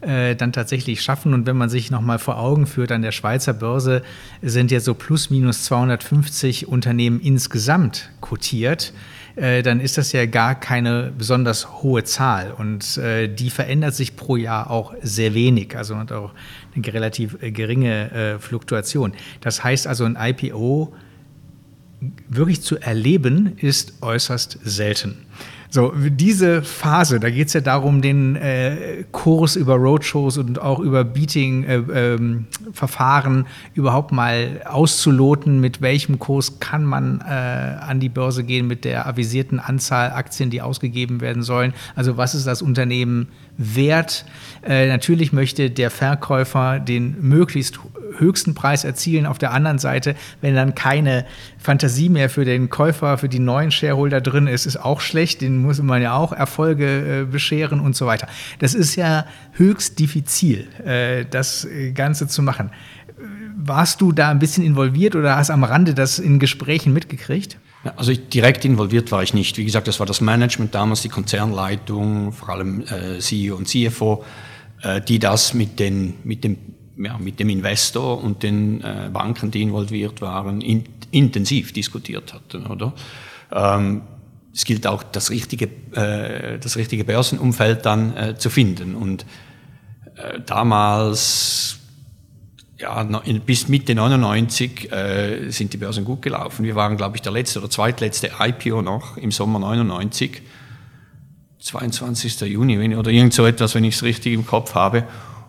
[0.00, 1.34] äh, dann tatsächlich schaffen.
[1.34, 4.02] Und wenn man sich nochmal vor Augen führt, an der Schweizer Börse
[4.40, 8.92] sind ja so plus minus 250 Unternehmen insgesamt kotiert.
[9.34, 12.52] Äh, dann ist das ja gar keine besonders hohe Zahl.
[12.56, 16.34] Und äh, die verändert sich pro Jahr auch sehr wenig, also hat auch
[16.76, 19.12] eine relativ geringe äh, Fluktuation.
[19.40, 20.94] Das heißt also, ein IPO
[22.28, 25.26] wirklich zu erleben, ist äußerst selten.
[25.70, 30.80] So, diese Phase, da geht es ja darum, den äh, Kurs über Roadshows und auch
[30.80, 38.08] über Beating-Verfahren äh, ähm, überhaupt mal auszuloten, mit welchem Kurs kann man äh, an die
[38.08, 41.74] Börse gehen, mit der avisierten Anzahl Aktien, die ausgegeben werden sollen.
[41.94, 43.28] Also was ist das Unternehmen
[43.58, 44.24] wert?
[44.62, 47.78] Äh, natürlich möchte der Verkäufer den möglichst
[48.16, 49.26] höchsten Preis erzielen.
[49.26, 51.26] Auf der anderen Seite, wenn dann keine
[51.58, 55.40] Fantasie mehr für den Käufer, für die neuen Shareholder drin ist, ist auch schlecht.
[55.40, 58.28] Den muss man ja auch Erfolge äh, bescheren und so weiter.
[58.60, 62.70] Das ist ja höchst diffizil, äh, das Ganze zu machen.
[63.56, 67.58] Warst du da ein bisschen involviert oder hast am Rande das in Gesprächen mitgekriegt?
[67.96, 69.56] Also direkt involviert war ich nicht.
[69.58, 74.24] Wie gesagt, das war das Management damals, die Konzernleitung, vor allem äh, CEO und CFO,
[74.82, 76.56] äh, die das mit, den, mit dem
[76.98, 82.66] ja, mit dem Investor und den äh, Banken, die involviert waren, in, intensiv diskutiert hatten,
[82.66, 82.92] oder?
[83.52, 84.02] Ähm,
[84.52, 88.96] es gilt auch, das richtige, äh, das richtige Börsenumfeld dann äh, zu finden.
[88.96, 89.24] Und
[90.16, 91.77] äh, damals,
[92.78, 93.02] ja,
[93.44, 96.64] bis Mitte 99 äh, sind die Börsen gut gelaufen.
[96.64, 100.42] Wir waren, glaube ich, der letzte oder zweitletzte IPO noch im Sommer 99.
[101.60, 102.40] 22.
[102.42, 105.04] Juni oder irgend so etwas, wenn ich es richtig im Kopf habe.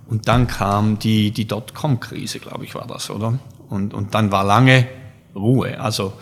[0.08, 3.38] Und dann kam die, die Dotcom-Krise, glaube ich, war das, oder?
[3.70, 4.88] Und, und dann war lange
[5.36, 5.80] Ruhe.
[5.80, 6.14] Also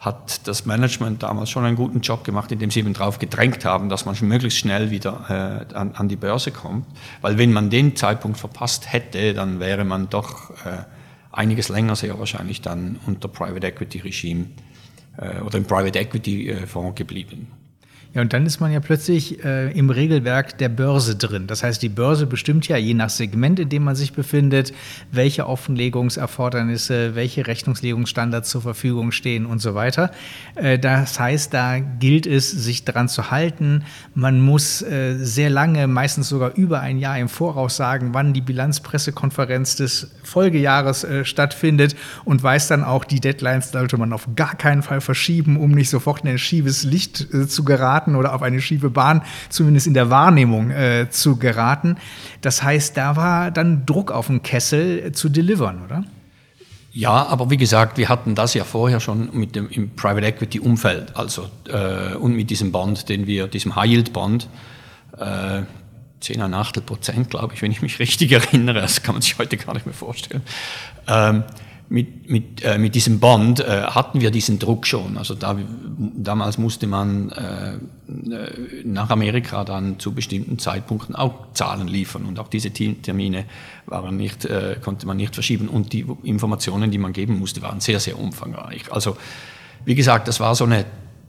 [0.00, 3.88] hat das Management damals schon einen guten Job gemacht, indem sie eben darauf gedrängt haben,
[3.88, 6.86] dass man möglichst schnell wieder äh, an, an, die Börse kommt.
[7.20, 10.84] Weil wenn man den Zeitpunkt verpasst hätte, dann wäre man doch äh,
[11.32, 14.46] einiges länger sehr wahrscheinlich dann unter Private Equity Regime
[15.16, 17.48] äh, oder im Private Equity äh, Fonds geblieben.
[18.18, 21.46] Ja, und dann ist man ja plötzlich äh, im Regelwerk der Börse drin.
[21.46, 24.72] Das heißt, die Börse bestimmt ja je nach Segment, in dem man sich befindet,
[25.12, 30.10] welche Offenlegungserfordernisse, welche Rechnungslegungsstandards zur Verfügung stehen und so weiter.
[30.56, 33.84] Äh, das heißt, da gilt es, sich daran zu halten.
[34.16, 38.40] Man muss äh, sehr lange, meistens sogar über ein Jahr im Voraus sagen, wann die
[38.40, 44.56] Bilanzpressekonferenz des Folgejahres äh, stattfindet und weiß dann auch, die Deadlines sollte man auf gar
[44.56, 48.34] keinen Fall verschieben, um nicht sofort in ein schiefes Licht äh, zu geraten geraten oder
[48.34, 51.96] auf eine schiefe Bahn, zumindest in der Wahrnehmung äh, zu geraten.
[52.40, 56.04] Das heißt, da war dann Druck auf den Kessel äh, zu delivern, oder?
[56.92, 60.58] Ja, aber wie gesagt, wir hatten das ja vorher schon mit dem im Private Equity
[60.58, 64.48] Umfeld, also äh, und mit diesem Bond, den wir, diesem High Yield Bond,
[65.16, 65.62] äh,
[66.20, 69.74] 10,8 Prozent, glaube ich, wenn ich mich richtig erinnere, das kann man sich heute gar
[69.74, 70.42] nicht mehr vorstellen.
[71.06, 71.44] Ähm,
[71.90, 75.16] mit, mit, äh, mit diesem Bond äh, hatten wir diesen Druck schon.
[75.16, 75.56] Also da,
[75.96, 82.38] damals musste man äh, äh, nach Amerika dann zu bestimmten Zeitpunkten auch Zahlen liefern und
[82.38, 83.46] auch diese Termine
[83.86, 87.80] waren nicht, äh, konnte man nicht verschieben und die Informationen, die man geben musste, waren
[87.80, 88.92] sehr, sehr umfangreich.
[88.92, 89.16] Also
[89.84, 90.84] wie gesagt, das war so eine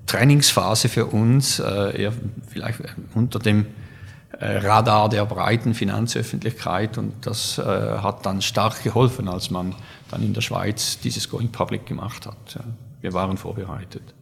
[0.08, 2.14] Trainingsphase für uns, äh, eher
[2.48, 2.82] vielleicht
[3.14, 3.68] unter dem
[4.40, 9.76] äh, Radar der breiten Finanzöffentlichkeit und das äh, hat dann stark geholfen, als man
[10.10, 12.60] dann in der Schweiz dieses Going Public gemacht hat.
[13.02, 14.14] Wir waren vorbereitet.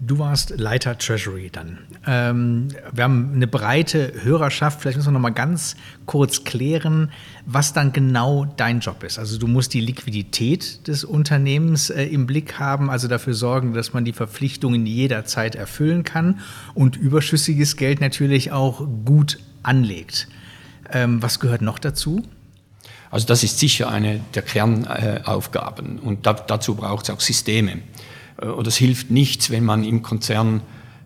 [0.00, 1.78] Du warst Leiter Treasury dann.
[2.06, 4.80] Ähm, wir haben eine breite Hörerschaft.
[4.80, 7.10] Vielleicht müssen wir noch mal ganz kurz klären,
[7.46, 9.18] was dann genau dein Job ist.
[9.18, 13.94] Also du musst die Liquidität des Unternehmens äh, im Blick haben, also dafür sorgen, dass
[13.94, 16.40] man die Verpflichtungen jederzeit erfüllen kann
[16.74, 20.28] und überschüssiges Geld natürlich auch gut anlegt.
[20.92, 22.22] Ähm, was gehört noch dazu?
[23.14, 27.78] Also das ist sicher eine der Kernaufgaben und da, dazu braucht es auch Systeme.
[28.42, 30.62] Äh, und es hilft nichts, wenn man im Konzern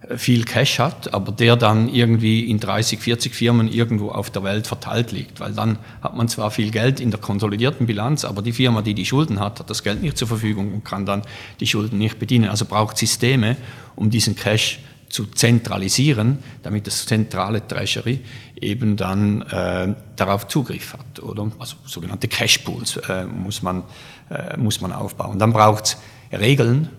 [0.08, 4.42] äh, viel Cash hat, aber der dann irgendwie in 30, 40 Firmen irgendwo auf der
[4.42, 8.40] Welt verteilt liegt, weil dann hat man zwar viel Geld in der konsolidierten Bilanz, aber
[8.40, 11.20] die Firma, die die Schulden hat, hat das Geld nicht zur Verfügung und kann dann
[11.60, 12.48] die Schulden nicht bedienen.
[12.48, 13.58] Also braucht Systeme,
[13.96, 18.20] um diesen Cash zu zentralisieren, damit das zentrale Treasury
[18.60, 21.20] eben dann äh, darauf Zugriff hat.
[21.22, 21.50] Oder?
[21.58, 23.84] Also sogenannte Cash Pools äh, muss, man,
[24.30, 25.38] äh, muss man aufbauen.
[25.38, 25.96] Dann braucht es
[26.32, 26.90] Regeln,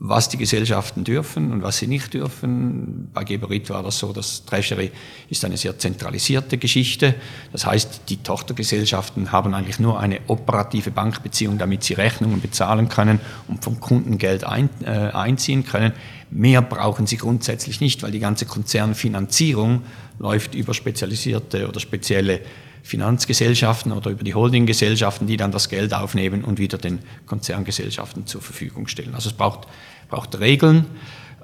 [0.00, 3.10] was die Gesellschaften dürfen und was sie nicht dürfen.
[3.14, 4.90] Bei Geberit war das so, dass Treasury
[5.30, 7.14] ist eine sehr zentralisierte Geschichte.
[7.52, 13.20] Das heißt, die Tochtergesellschaften haben eigentlich nur eine operative Bankbeziehung, damit sie Rechnungen bezahlen können
[13.48, 15.92] und vom Kunden Geld ein, äh, einziehen können.
[16.30, 19.82] Mehr brauchen sie grundsätzlich nicht, weil die ganze Konzernfinanzierung
[20.18, 22.40] läuft über spezialisierte oder spezielle
[22.84, 28.42] Finanzgesellschaften oder über die Holdinggesellschaften, die dann das Geld aufnehmen und wieder den Konzerngesellschaften zur
[28.42, 29.14] Verfügung stellen.
[29.14, 29.66] Also es braucht
[30.10, 30.86] braucht Regeln,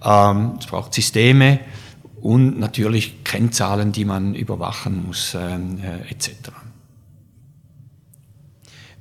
[0.03, 1.61] ähm, es braucht Systeme
[2.21, 6.31] und natürlich Kennzahlen, die man überwachen muss, ähm, äh, etc.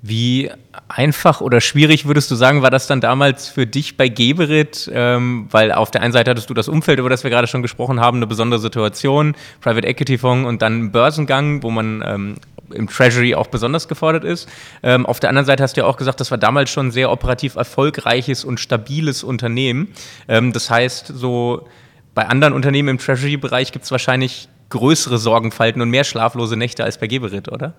[0.01, 0.49] Wie
[0.89, 4.89] einfach oder schwierig würdest du sagen, war das dann damals für dich bei Geberit?
[4.93, 7.61] Ähm, weil auf der einen Seite hattest du das Umfeld, über das wir gerade schon
[7.61, 12.35] gesprochen haben, eine besondere Situation, Private Equity Fonds und dann Börsengang, wo man ähm,
[12.73, 14.49] im Treasury auch besonders gefordert ist.
[14.83, 16.91] Ähm, auf der anderen Seite hast du ja auch gesagt, das war damals schon ein
[16.91, 19.89] sehr operativ erfolgreiches und stabiles Unternehmen.
[20.27, 21.67] Ähm, das heißt, so
[22.15, 26.99] bei anderen Unternehmen im Treasury-Bereich gibt es wahrscheinlich größere Sorgenfalten und mehr schlaflose Nächte als
[26.99, 27.73] bei Geberit, oder?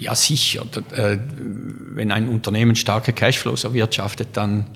[0.00, 0.64] Ja, sicher.
[0.92, 4.66] Äh, wenn ein Unternehmen starke Cashflows erwirtschaftet, dann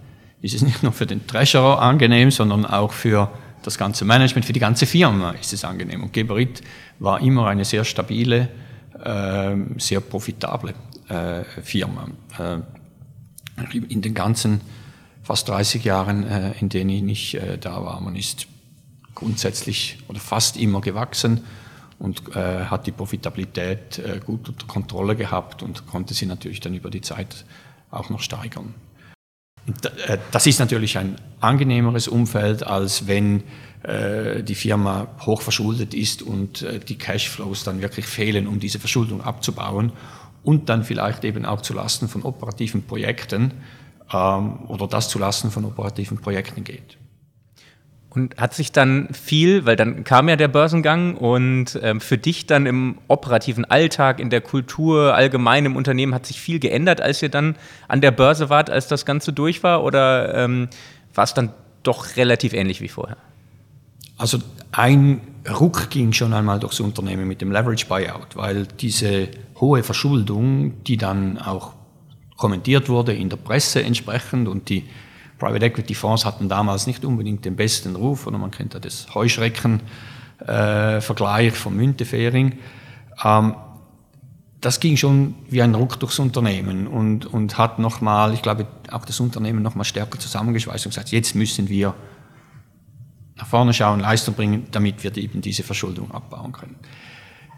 [0.42, 3.30] ist es nicht nur für den Treasurer angenehm, sondern auch für
[3.62, 6.02] das ganze Management, für die ganze Firma ist es angenehm.
[6.02, 6.60] Und Geberit
[6.98, 8.50] war immer eine sehr stabile
[9.04, 10.74] ähm, sehr profitable
[11.08, 12.08] äh, Firma.
[12.38, 12.58] Äh,
[13.88, 14.60] in den ganzen
[15.22, 18.46] fast 30 Jahren, äh, in denen ich nicht da war, man ist
[19.14, 21.44] grundsätzlich oder fast immer gewachsen
[22.04, 27.00] und hat die Profitabilität gut unter Kontrolle gehabt und konnte sie natürlich dann über die
[27.00, 27.44] Zeit
[27.90, 28.74] auch noch steigern.
[30.30, 33.42] Das ist natürlich ein angenehmeres Umfeld, als wenn
[33.82, 38.78] äh, die Firma hoch verschuldet ist und äh, die Cashflows dann wirklich fehlen, um diese
[38.78, 39.92] Verschuldung abzubauen
[40.42, 43.52] und dann vielleicht eben auch zulasten von operativen Projekten
[44.12, 46.98] ähm, oder das zulasten von operativen Projekten geht.
[48.14, 52.46] Und hat sich dann viel, weil dann kam ja der Börsengang und ähm, für dich
[52.46, 57.20] dann im operativen Alltag, in der Kultur, allgemein im Unternehmen hat sich viel geändert, als
[57.22, 57.56] ihr dann
[57.88, 59.82] an der Börse wart, als das Ganze durch war?
[59.82, 60.68] Oder ähm,
[61.12, 63.16] war es dann doch relativ ähnlich wie vorher?
[64.16, 64.38] Also
[64.70, 65.20] ein
[65.58, 69.28] Ruck ging schon einmal durchs Unternehmen mit dem Leverage Buyout, weil diese
[69.60, 71.74] hohe Verschuldung, die dann auch
[72.36, 74.84] kommentiert wurde in der Presse entsprechend und die
[75.38, 79.14] Private Equity Fonds hatten damals nicht unbedingt den besten Ruf, oder man kennt ja das
[79.14, 82.58] Heuschrecken-Vergleich äh, von Müntefering.
[83.22, 83.54] Ähm,
[84.60, 89.04] das ging schon wie ein Ruck durchs Unternehmen und, und hat nochmal, ich glaube, auch
[89.04, 91.94] das Unternehmen nochmal stärker zusammengeschweißt und gesagt, jetzt müssen wir
[93.36, 96.76] nach vorne schauen, Leistung bringen, damit wir eben diese Verschuldung abbauen können.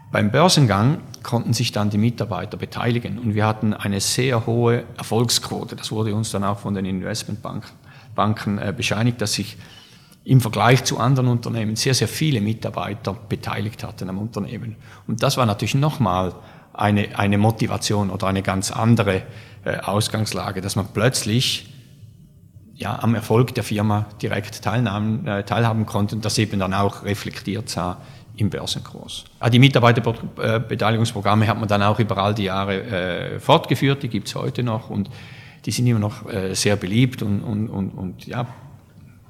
[0.09, 5.75] Beim Börsengang konnten sich dann die Mitarbeiter beteiligen und wir hatten eine sehr hohe Erfolgsquote.
[5.75, 9.57] Das wurde uns dann auch von den Investmentbanken äh, bescheinigt, dass sich
[10.23, 14.77] im Vergleich zu anderen Unternehmen sehr, sehr viele Mitarbeiter beteiligt hatten am Unternehmen.
[15.07, 16.33] Und das war natürlich nochmal
[16.73, 19.23] eine, eine Motivation oder eine ganz andere
[19.65, 21.73] äh, Ausgangslage, dass man plötzlich
[22.75, 27.67] ja, am Erfolg der Firma direkt teilnahmen, äh, teilhaben konnten, das eben dann auch reflektiert
[27.67, 27.97] sah
[28.37, 29.25] im Börsenkurs.
[29.39, 34.35] Ah, die Mitarbeiterbeteiligungsprogramme hat man dann auch über all die Jahre äh, fortgeführt, die gibt's
[34.35, 35.09] heute noch und
[35.65, 38.47] die sind immer noch äh, sehr beliebt und, und, und, und ja,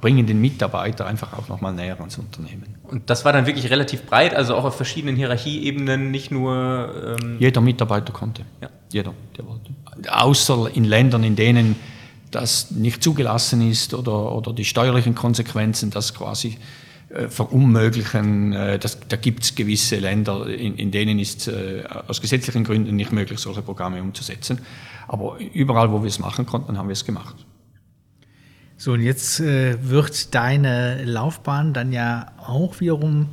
[0.02, 2.76] bringen den Mitarbeiter einfach auch nochmal näher ans Unternehmen.
[2.84, 7.17] Und das war dann wirklich relativ breit, also auch auf verschiedenen Hierarchieebenen, nicht nur...
[7.20, 8.43] Ähm Jeder Mitarbeiter konnte.
[8.62, 8.70] Ja.
[8.91, 9.72] Jeder, der wollte.
[10.10, 11.76] Außer in Ländern, in denen
[12.30, 16.58] das nicht zugelassen ist oder, oder die steuerlichen Konsequenzen das quasi
[17.30, 18.54] verunmöglichen.
[18.54, 22.96] Äh, das, da gibt es gewisse Länder, in, in denen ist äh, aus gesetzlichen Gründen
[22.96, 24.60] nicht möglich, solche Programme umzusetzen.
[25.08, 27.36] Aber überall, wo wir es machen konnten, haben wir es gemacht.
[28.76, 33.30] So, und jetzt äh, wird deine Laufbahn dann ja auch wiederum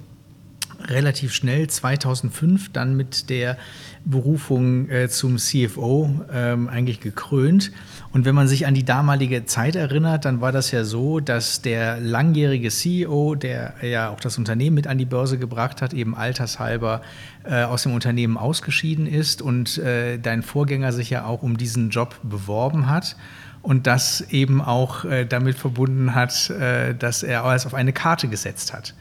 [0.86, 3.58] relativ schnell 2005 dann mit der
[4.04, 7.72] Berufung äh, zum CFO ähm, eigentlich gekrönt.
[8.14, 11.62] Und wenn man sich an die damalige Zeit erinnert, dann war das ja so, dass
[11.62, 16.14] der langjährige CEO, der ja auch das Unternehmen mit an die Börse gebracht hat, eben
[16.14, 17.02] altershalber
[17.42, 21.90] äh, aus dem Unternehmen ausgeschieden ist und äh, dein Vorgänger sich ja auch um diesen
[21.90, 23.16] Job beworben hat
[23.62, 28.28] und das eben auch äh, damit verbunden hat, äh, dass er alles auf eine Karte
[28.28, 28.94] gesetzt hat.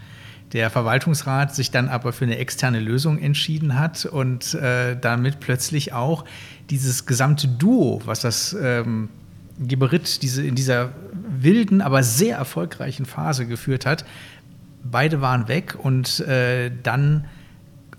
[0.53, 5.93] Der Verwaltungsrat sich dann aber für eine externe Lösung entschieden hat und äh, damit plötzlich
[5.93, 6.26] auch
[6.70, 9.09] dieses gesamte Duo, was das ähm,
[9.59, 14.05] Geberit diese, in dieser wilden, aber sehr erfolgreichen Phase geführt hat,
[14.84, 17.26] beide waren weg und äh, dann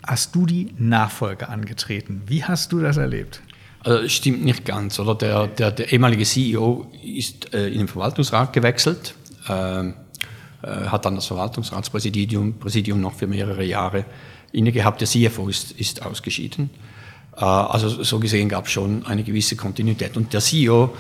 [0.07, 2.23] hast du die Nachfolge angetreten.
[2.27, 3.41] Wie hast du das erlebt?
[3.81, 5.15] Also, stimmt nicht ganz, oder?
[5.15, 9.15] Der, der, der ehemalige CEO ist äh, in den Verwaltungsrat gewechselt,
[9.49, 9.93] äh, äh,
[10.63, 14.07] hat dann das Verwaltungsratspräsidium Präsidium noch für mehrere Jahre
[14.53, 15.01] inne gehabt.
[15.01, 16.71] Der CFO ist, ist ausgeschieden.
[17.37, 20.17] Äh, also so gesehen gab es schon eine gewisse Kontinuität.
[20.17, 20.95] Und der CEO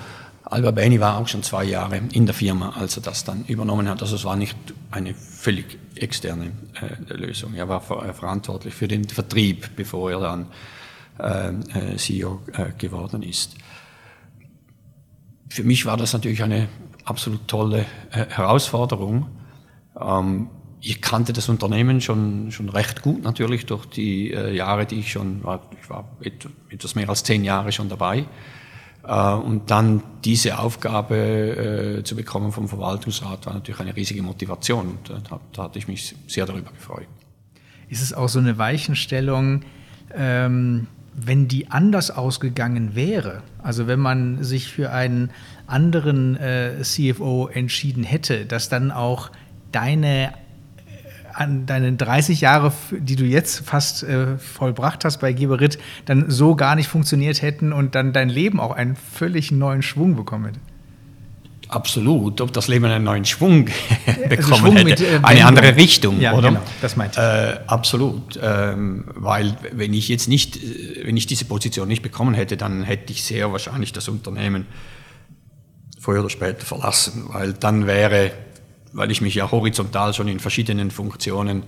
[0.45, 3.89] Alba Beni war auch schon zwei Jahre in der Firma, als er das dann übernommen
[3.89, 4.03] hat.
[4.03, 4.57] Also es war nicht
[4.91, 7.55] eine völlig externe äh, Lösung.
[7.55, 10.47] Er war ver äh, verantwortlich für den Vertrieb, bevor er dann
[11.19, 13.55] äh, äh CEO äh, geworden ist.
[15.49, 16.69] Für mich war das natürlich eine
[17.05, 19.27] absolut tolle Herausforderung.
[20.01, 20.49] Ähm,
[20.87, 25.43] ich kannte das Unternehmen schon, schon recht gut natürlich durch die Jahre, die ich schon
[25.43, 25.63] war.
[25.81, 26.09] Ich war
[26.71, 28.27] etwas mehr als zehn Jahre schon dabei
[29.07, 34.89] äh, und dann diese Aufgabe äh, zu bekommen vom Verwaltungsrat war natürlich eine riesige Motivation
[34.89, 37.07] und äh, da, da, hatte ich mich sehr darüber gefreut.
[37.89, 39.63] Ist es auch so eine Weichenstellung,
[40.15, 45.31] ähm, wenn die anders ausgegangen wäre, also wenn man sich für einen
[45.67, 49.31] anderen äh, CFO entschieden hätte, dass dann auch
[49.71, 50.33] deine
[51.35, 56.57] an deine 30 Jahre, die du jetzt fast äh, vollbracht hast bei Geberit, dann so
[56.57, 60.61] gar nicht funktioniert hätten und dann dein Leben auch einen völlig neuen Schwung bekommen hätte?
[61.69, 63.69] Absolut, ob das Leben einen neuen Schwung
[64.07, 66.49] also bekommen Schwung hätte, mit, äh, eine andere Richtung, ja, oder?
[66.49, 67.57] Genau, das meinte ich.
[67.57, 72.35] Äh, absolut, ähm, weil wenn ich jetzt nicht, äh, wenn ich diese Position nicht bekommen
[72.35, 74.67] hätte, dann hätte ich sehr wahrscheinlich das Unternehmen
[75.99, 78.31] früher oder später verlassen, weil dann wäre
[78.95, 81.65] weil ich mich ja horizontal schon in verschiedenen Funktionen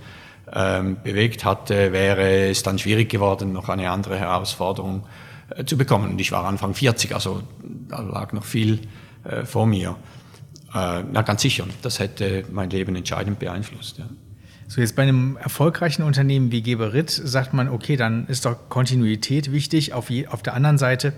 [0.52, 5.04] ähm, bewegt hatte, wäre es dann schwierig geworden, noch eine andere Herausforderung
[5.50, 6.12] äh, zu bekommen.
[6.12, 7.42] Und ich war Anfang 40, also
[7.88, 8.80] da lag noch viel
[9.24, 9.96] äh, vor mir.
[10.72, 13.98] Äh, na, ganz sicher, das hätte mein Leben entscheidend beeinflusst.
[13.98, 14.06] Ja.
[14.68, 19.52] So, jetzt bei einem erfolgreichen Unternehmen wie Geberit sagt man, okay, dann ist doch Kontinuität
[19.52, 19.92] wichtig.
[19.92, 21.12] Auf, je, auf der anderen Seite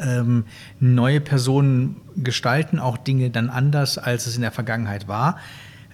[0.00, 0.44] ähm,
[0.80, 5.38] neue Personen gestalten auch Dinge dann anders, als es in der Vergangenheit war.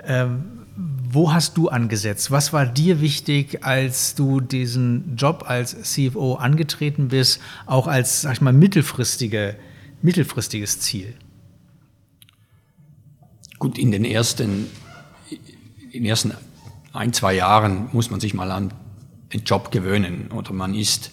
[0.04, 2.30] Ähm, wo hast du angesetzt?
[2.30, 8.34] Was war dir wichtig, als du diesen Job als CFO angetreten bist, auch als, sag
[8.34, 9.56] ich mal, mittelfristige,
[10.00, 11.14] mittelfristiges Ziel?
[13.58, 14.68] Gut, in den ersten,
[15.92, 16.32] in ersten
[16.92, 18.72] ein, zwei Jahren muss man sich mal an
[19.32, 21.10] den Job gewöhnen oder man ist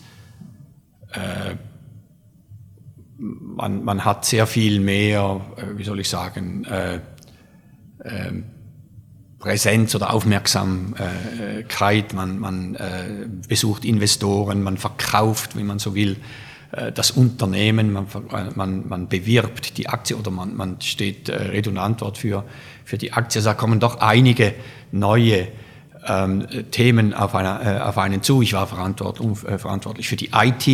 [1.11, 1.55] äh,
[3.17, 6.95] man, man hat sehr viel mehr, äh, wie soll ich sagen, äh,
[8.03, 8.31] äh,
[9.39, 16.17] Präsenz oder Aufmerksamkeit, man, man äh, besucht Investoren, man verkauft, wie man so will,
[16.71, 18.07] äh, das Unternehmen, man,
[18.55, 22.45] man, man bewirbt die Aktie oder man, man steht äh, Rede und Antwort für,
[22.83, 23.39] für die Aktie.
[23.39, 24.55] Also da kommen doch einige
[24.91, 25.49] neue
[26.07, 28.41] ähm, Themen auf, einer, äh, auf einen zu.
[28.41, 30.67] Ich war verantwortlich, äh, verantwortlich für die IT.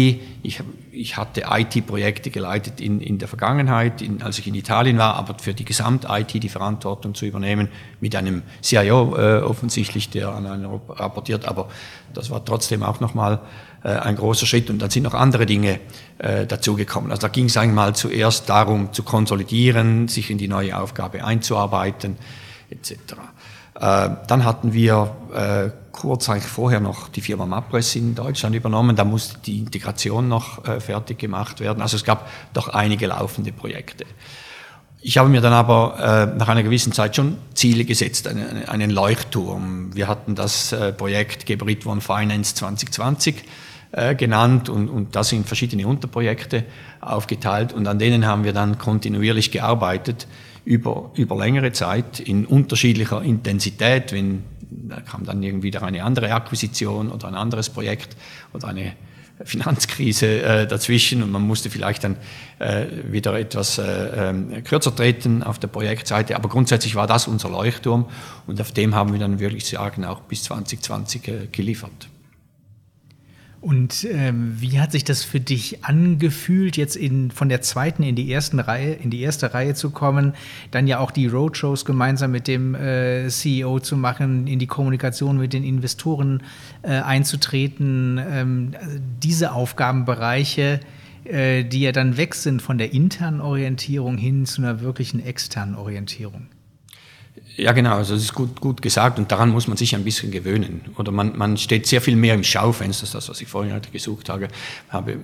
[0.44, 0.62] Ich,
[0.96, 5.36] ich hatte IT-Projekte geleitet in, in der Vergangenheit, in, als ich in Italien war, aber
[5.40, 7.70] für die Gesamt-IT die Verantwortung zu übernehmen,
[8.00, 11.46] mit einem CIO äh, offensichtlich, der an einen rapportiert.
[11.46, 11.70] Aber
[12.14, 13.40] das war trotzdem auch nochmal
[13.84, 14.70] äh, ein großer Schritt.
[14.70, 15.80] Und dann sind noch andere Dinge
[16.20, 17.10] äh, dazugekommen.
[17.10, 22.18] Also da ging es einmal zuerst darum, zu konsolidieren, sich in die neue Aufgabe einzuarbeiten,
[22.70, 23.16] etc.
[23.76, 28.96] Äh, dann hatten wir äh, kurz eigentlich vorher noch die Firma Mapress in Deutschland übernommen.
[28.96, 31.82] Da musste die Integration noch äh, fertig gemacht werden.
[31.82, 34.06] Also es gab doch einige laufende Projekte.
[35.02, 39.94] Ich habe mir dann aber nach einer gewissen Zeit schon Ziele gesetzt, einen, Leuchtturm.
[39.94, 43.44] Wir hatten das Projekt Gebrit One Finance 2020
[44.16, 46.64] genannt und, und das in verschiedene Unterprojekte
[47.02, 50.26] aufgeteilt und an denen haben wir dann kontinuierlich gearbeitet
[50.66, 54.44] über, über längere Zeit in unterschiedlicher Intensität, wenn
[54.90, 58.16] da kam dann irgendwie wieder eine andere Akquisition oder ein anderes Projekt
[58.54, 58.94] oder eine
[59.44, 62.18] Finanzkrise äh, dazwischen und man musste vielleicht dann
[62.60, 66.36] äh, wieder etwas äh, ähm, kürzer treten auf der Projektseite.
[66.36, 68.06] Aber grundsätzlich war das unser Leuchtturm
[68.48, 72.10] und auf dem haben wir dann wirklich sagen auch bis 2020 äh, geliefert.
[73.64, 78.14] Und ähm, wie hat sich das für dich angefühlt, jetzt in, von der zweiten in
[78.14, 80.34] die ersten Reihe, in die erste Reihe zu kommen,
[80.72, 85.38] dann ja auch die Roadshows gemeinsam mit dem äh, CEO zu machen, in die Kommunikation
[85.38, 86.44] mit den Investoren
[86.82, 90.82] äh, einzutreten, ähm, also diese Aufgabenbereiche,
[91.24, 95.76] äh, die ja dann weg sind von der internen Orientierung hin zu einer wirklichen externen
[95.76, 96.48] Orientierung?
[97.56, 100.32] Ja, genau, also das ist gut, gut gesagt und daran muss man sich ein bisschen
[100.32, 100.82] gewöhnen.
[100.98, 103.74] Oder man, man steht sehr viel mehr im Schaufenster, das ist das, was ich vorhin
[103.74, 104.48] halt gesucht habe.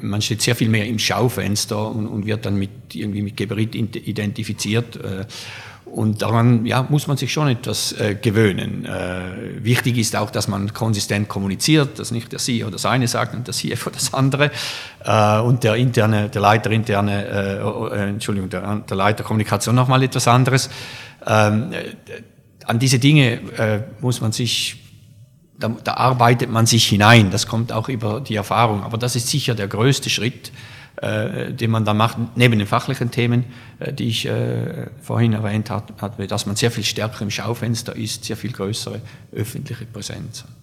[0.02, 3.74] Man steht sehr viel mehr im Schaufenster und, und wird dann mit, irgendwie mit Geberit
[3.74, 4.98] identifiziert.
[4.98, 5.26] Äh,
[5.92, 8.86] Und daran ja, muss man sich schon etwas äh, gewöhnen.
[8.86, 13.34] Äh, wichtig ist auch, dass man konsistent kommuniziert, dass nicht der CEO das eine sagt
[13.34, 14.52] und der CFO das andere.
[15.04, 19.76] Äh, und der interne, der Leiter interne, äh, oh, äh, Entschuldigung, der, der Leiter Kommunikation
[19.76, 20.70] nochmal etwas anderes.
[21.26, 21.94] Ähm, äh,
[22.66, 23.40] an diese Dinge
[24.00, 24.78] muss man sich
[25.60, 27.32] da, da arbeitet man sich hinein.
[27.32, 28.84] Das kommt auch über die Erfahrung.
[28.84, 30.51] Aber das ist sicher der größte Schritt,
[31.01, 33.45] äh, den man da macht, neben den fachlichen Themen,
[33.80, 38.26] äh, die ich äh, vorhin erwähnt hatte, dass man sehr viel stärker im Schaufenster ist,
[38.26, 39.01] sehr viel größere
[39.34, 40.59] öffentliche Präsenz hat.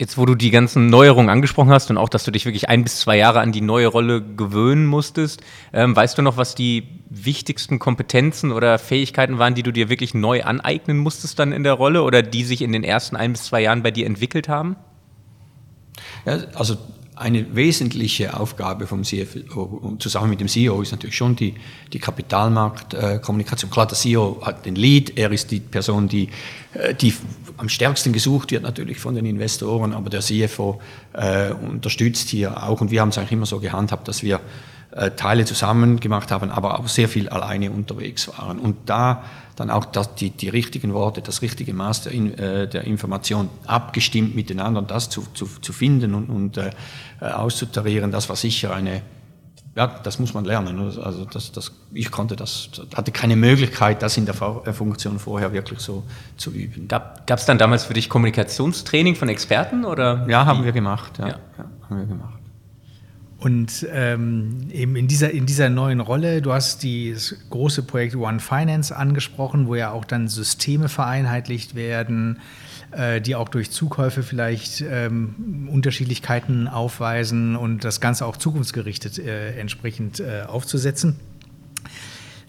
[0.00, 2.84] Jetzt, wo du die ganzen Neuerungen angesprochen hast und auch, dass du dich wirklich ein
[2.84, 5.42] bis zwei Jahre an die neue Rolle gewöhnen musstest,
[5.72, 10.14] ähm, weißt du noch, was die wichtigsten Kompetenzen oder Fähigkeiten waren, die du dir wirklich
[10.14, 13.44] neu aneignen musstest dann in der Rolle oder die sich in den ersten ein bis
[13.44, 14.76] zwei Jahren bei dir entwickelt haben?
[16.24, 16.76] Ja, also
[17.18, 21.54] eine wesentliche Aufgabe vom CFO zusammen mit dem CEO ist natürlich schon die,
[21.92, 23.72] die Kapitalmarktkommunikation.
[23.72, 26.28] Klar, der CEO hat den Lead, er ist die Person, die,
[26.74, 27.12] äh, die
[27.58, 30.80] am stärksten gesucht wird natürlich von den Investoren, aber der CFO
[31.12, 34.40] äh, unterstützt hier auch und wir haben es eigentlich immer so gehandhabt, dass wir
[34.92, 38.58] äh, Teile zusammen gemacht haben, aber auch sehr viel alleine unterwegs waren.
[38.58, 39.22] Und da
[39.58, 44.34] dann auch das, die, die richtigen Worte, das richtige Maß der, äh, der Information abgestimmt
[44.34, 46.70] miteinander das zu, zu, zu finden und, und äh,
[47.20, 49.02] äh, auszutarieren, das war sicher eine,
[49.78, 50.76] ja, das muss man lernen.
[51.00, 55.52] Also das, das, ich konnte das, hatte keine Möglichkeit, das in der äh, Funktion vorher
[55.52, 56.02] wirklich so
[56.36, 56.88] zu üben.
[56.88, 60.26] Gab es dann damals für dich Kommunikationstraining von Experten oder?
[60.28, 61.18] Ja, haben wir gemacht.
[61.18, 61.38] Ja, ja.
[61.58, 62.38] ja haben wir gemacht.
[63.38, 68.40] Und ähm, eben in dieser, in dieser neuen Rolle, du hast das große Projekt One
[68.40, 72.40] Finance angesprochen, wo ja auch dann Systeme vereinheitlicht werden,
[72.92, 79.58] äh, die auch durch Zukäufe vielleicht ähm, Unterschiedlichkeiten aufweisen und das Ganze auch zukunftsgerichtet äh,
[79.58, 81.20] entsprechend äh, aufzusetzen.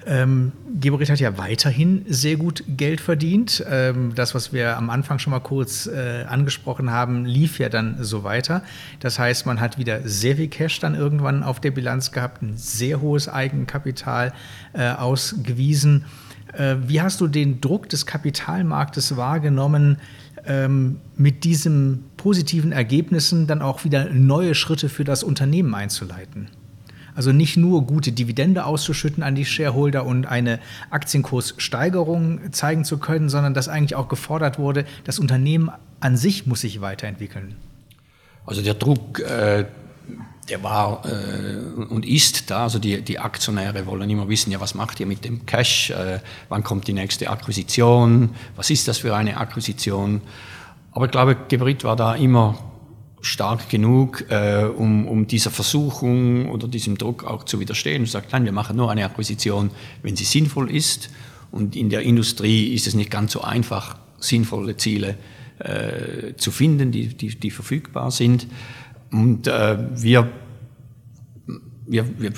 [0.05, 3.63] Ähm, Geberit hat ja weiterhin sehr gut Geld verdient.
[3.69, 7.97] Ähm, das, was wir am Anfang schon mal kurz äh, angesprochen haben, lief ja dann
[7.99, 8.63] so weiter.
[9.01, 12.55] Das heißt, man hat wieder sehr viel Cash dann irgendwann auf der Bilanz gehabt, ein
[12.55, 14.33] sehr hohes Eigenkapital
[14.73, 16.05] äh, ausgewiesen.
[16.53, 19.97] Äh, wie hast du den Druck des Kapitalmarktes wahrgenommen,
[20.45, 26.49] ähm, mit diesen positiven Ergebnissen dann auch wieder neue Schritte für das Unternehmen einzuleiten?
[27.15, 30.59] Also nicht nur gute Dividende auszuschütten an die Shareholder und eine
[30.89, 35.69] Aktienkurssteigerung zeigen zu können, sondern dass eigentlich auch gefordert wurde, das Unternehmen
[35.99, 37.55] an sich muss sich weiterentwickeln.
[38.45, 39.65] Also der Druck, äh,
[40.49, 42.63] der war äh, und ist da.
[42.63, 45.91] Also die, die Aktionäre wollen immer wissen, ja, was macht ihr mit dem Cash?
[45.91, 46.19] Äh,
[46.49, 48.29] wann kommt die nächste Akquisition?
[48.55, 50.21] Was ist das für eine Akquisition?
[50.91, 52.57] Aber ich glaube, Gebrit war da immer
[53.21, 58.31] stark genug, äh, um, um dieser Versuchung oder diesem Druck auch zu widerstehen und sagt,
[58.31, 59.71] nein, wir machen nur eine Akquisition,
[60.01, 61.09] wenn sie sinnvoll ist.
[61.51, 65.17] Und in der Industrie ist es nicht ganz so einfach, sinnvolle Ziele
[65.59, 68.47] äh, zu finden, die, die, die verfügbar sind.
[69.11, 70.29] Und äh, wir,
[71.87, 72.33] wir, wir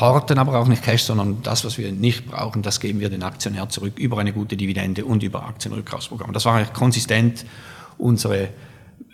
[0.00, 3.22] horten aber auch nicht Cash, sondern das, was wir nicht brauchen, das geben wir den
[3.22, 6.32] Aktionär zurück über eine gute Dividende und über Aktienrückkaufsprogramme.
[6.32, 7.44] Das war eigentlich konsistent
[7.98, 8.48] unsere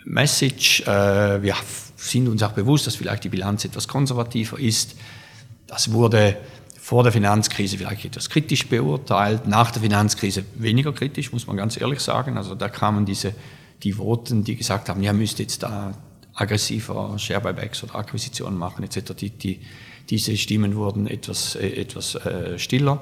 [0.05, 0.81] Message.
[0.81, 1.55] Äh, wir
[1.95, 4.95] sind uns auch bewusst, dass vielleicht die Bilanz etwas konservativer ist.
[5.67, 6.37] Das wurde
[6.83, 11.79] vor der Finanzkrise vielleicht etwas kritisch beurteilt, nach der Finanzkrise weniger kritisch, muss man ganz
[11.79, 12.37] ehrlich sagen.
[12.37, 13.33] Also da kamen diese,
[13.83, 15.93] die Voten, die gesagt haben, ja, müsst jetzt da
[16.35, 19.13] aggressiver Share Buybacks oder Akquisitionen machen etc.
[19.13, 19.59] Die, die,
[20.09, 23.01] diese Stimmen wurden etwas, äh, etwas äh, stiller.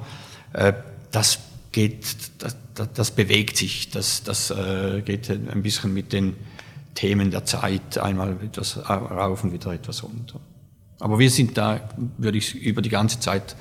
[0.54, 0.74] Äh,
[1.12, 1.40] das
[1.72, 2.06] geht,
[2.40, 2.56] das,
[2.94, 6.36] das, bewegt sich, das, das äh, geht ein bisschen mit den
[6.96, 10.40] Themen der Zeit, einmal etwas rauf und wieder etwas runter.
[11.00, 13.56] Aber wir sind da, würde ich über die ganze Zeit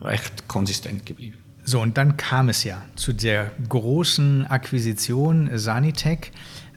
[0.00, 1.38] recht konsistent geblieben.
[1.64, 6.32] So, und dann kam es ja zu der großen Akquisition Sanitec, ähm,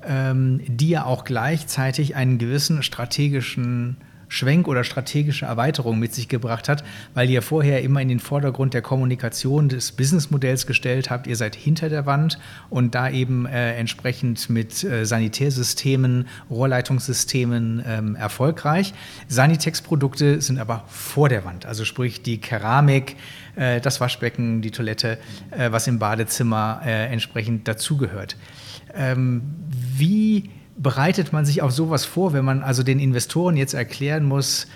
[0.06, 3.98] die ja auch gleichzeitig einen gewissen strategischen
[4.30, 6.84] Schwenk oder strategische Erweiterung mit sich gebracht hat,
[7.14, 11.28] weil ihr vorher immer in den Vordergrund der Kommunikation des Businessmodells gestellt habt.
[11.28, 12.38] Ihr seid hinter der Wand
[12.70, 18.94] und da eben äh, entsprechend mit äh, Sanitärsystemen, Rohrleitungssystemen ähm, erfolgreich.
[19.28, 23.16] Sanitex-Produkte sind aber vor der Wand, also sprich die Keramik,
[23.56, 25.18] äh, das Waschbecken, die Toilette,
[25.52, 28.36] äh, was im Badezimmer äh, entsprechend dazugehört.
[28.98, 34.26] Ähm, wie bereitet man sich auf sowas vor, wenn man also den Investoren jetzt erklären
[34.26, 34.68] muss,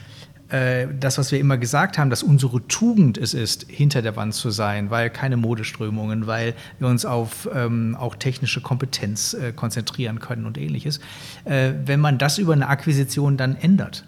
[0.50, 4.34] äh, das, was wir immer gesagt haben, dass unsere Tugend es ist, hinter der Wand
[4.34, 10.20] zu sein, weil keine Modeströmungen, weil wir uns auf ähm, auch technische Kompetenz äh, konzentrieren
[10.20, 11.00] können und ähnliches.
[11.46, 14.06] Äh, wenn man das über eine Akquisition dann ändert?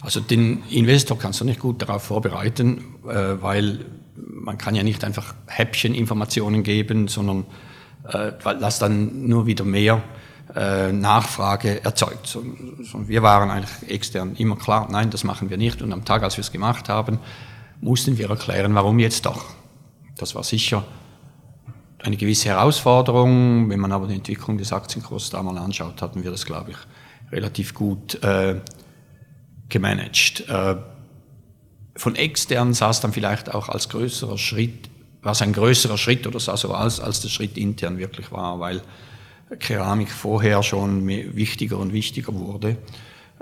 [0.00, 3.84] Also den Investor kannst du nicht gut darauf vorbereiten, äh, weil
[4.16, 7.44] man kann ja nicht einfach Häppcheninformationen geben, sondern
[8.08, 10.02] äh, das dann nur wieder mehr
[10.54, 12.26] äh, Nachfrage erzeugt.
[12.26, 12.42] So,
[12.82, 15.82] so, wir waren eigentlich extern immer klar, nein, das machen wir nicht.
[15.82, 17.18] Und am Tag, als wir es gemacht haben,
[17.80, 19.44] mussten wir erklären, warum jetzt doch.
[20.16, 20.84] Das war sicher
[22.02, 23.70] eine gewisse Herausforderung.
[23.70, 26.76] Wenn man aber die Entwicklung des Aktienkurses da mal anschaut, hatten wir das, glaube ich,
[27.32, 28.60] relativ gut äh,
[29.68, 30.48] gemanagt.
[30.48, 30.76] Äh,
[31.96, 34.89] von extern sah es dann vielleicht auch als größerer Schritt,
[35.22, 38.82] war es ein größerer Schritt oder so aus, als der Schritt intern wirklich war, weil
[39.58, 42.76] Keramik vorher schon wichtiger und wichtiger wurde.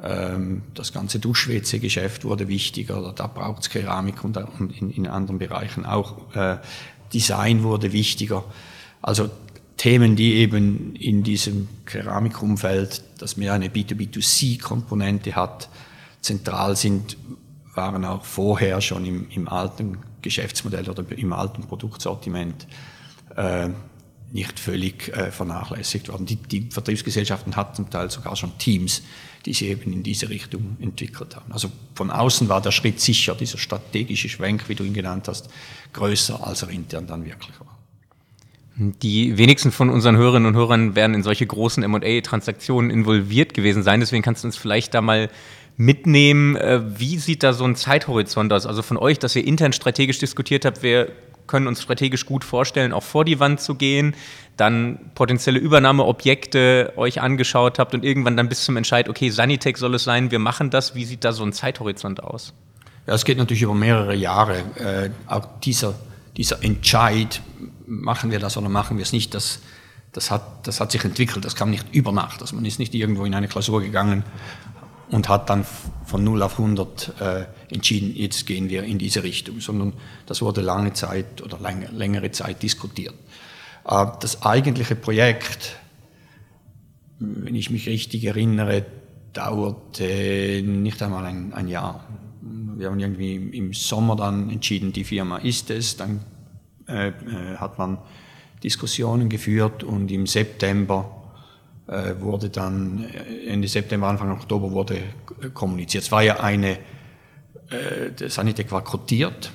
[0.02, 4.36] Ähm, das ganze Duschwätze-Geschäft wurde wichtiger, da braucht es Keramik und
[4.78, 6.34] in, in, anderen Bereichen auch.
[6.34, 6.58] Äh,
[7.12, 8.44] Design wurde wichtiger.
[9.02, 9.30] Also
[9.76, 15.68] Themen, die eben in diesem Keramikumfeld, das mehr eine B2B2C-Komponente hat,
[16.20, 17.16] zentral sind,
[17.74, 22.66] waren auch vorher schon im, im alten Geschäftsmodell oder im alten Produktsortiment
[23.36, 23.68] äh,
[24.32, 26.26] nicht völlig äh, vernachlässigt worden.
[26.26, 29.02] Die, die Vertriebsgesellschaften hatten zum Teil sogar schon Teams,
[29.46, 31.50] die sie eben in diese Richtung entwickelt haben.
[31.52, 35.48] Also von außen war der Schritt sicher, dieser strategische Schwenk, wie du ihn genannt hast,
[35.92, 37.78] größer, als er intern dann wirklich war.
[38.76, 43.98] Die wenigsten von unseren Hörerinnen und Hörern werden in solche großen MA-Transaktionen involviert gewesen sein.
[43.98, 45.30] Deswegen kannst du uns vielleicht da mal
[45.78, 46.56] mitnehmen.
[46.56, 48.66] Äh, wie sieht da so ein Zeithorizont aus?
[48.66, 51.10] Also von euch, dass ihr intern strategisch diskutiert habt, wir
[51.46, 54.14] können uns strategisch gut vorstellen, auch vor die Wand zu gehen,
[54.58, 59.94] dann potenzielle Übernahmeobjekte euch angeschaut habt und irgendwann dann bis zum Entscheid, okay, Sanitec soll
[59.94, 60.94] es sein, wir machen das.
[60.94, 62.52] Wie sieht da so ein Zeithorizont aus?
[63.06, 64.58] Ja, es geht natürlich über mehrere Jahre.
[64.76, 65.94] Äh, auch dieser,
[66.36, 67.40] dieser Entscheid,
[67.86, 69.60] machen wir das oder machen wir es nicht, das,
[70.12, 71.44] das, hat, das hat sich entwickelt.
[71.44, 72.42] Das kam nicht über Nacht.
[72.42, 74.24] Also man ist nicht irgendwo in eine Klausur gegangen
[75.10, 75.64] und hat dann
[76.04, 79.92] von 0 auf 100 äh, entschieden, jetzt gehen wir in diese Richtung, sondern
[80.26, 83.14] das wurde lange Zeit oder länger, längere Zeit diskutiert.
[83.86, 85.76] Äh, das eigentliche Projekt,
[87.18, 88.84] wenn ich mich richtig erinnere,
[89.32, 92.04] dauerte nicht einmal ein, ein Jahr.
[92.76, 96.20] Wir haben irgendwie im Sommer dann entschieden, die Firma ist es, dann
[96.86, 97.98] äh, äh hat man
[98.62, 101.17] Diskussionen geführt und im September
[102.20, 105.02] wurde dann äh, Ende September, Anfang Oktober wurde
[105.54, 106.04] kommuniziert.
[106.04, 106.72] Es war ja eine,
[107.70, 109.50] äh, der Sanitec war kotiert.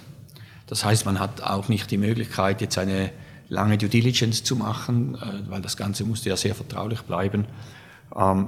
[0.67, 3.11] Das heißt, man hat auch nicht die Möglichkeit, jetzt eine
[3.49, 5.17] lange Due Diligence zu machen,
[5.47, 7.45] weil das Ganze musste ja sehr vertraulich bleiben.
[8.15, 8.47] Ähm,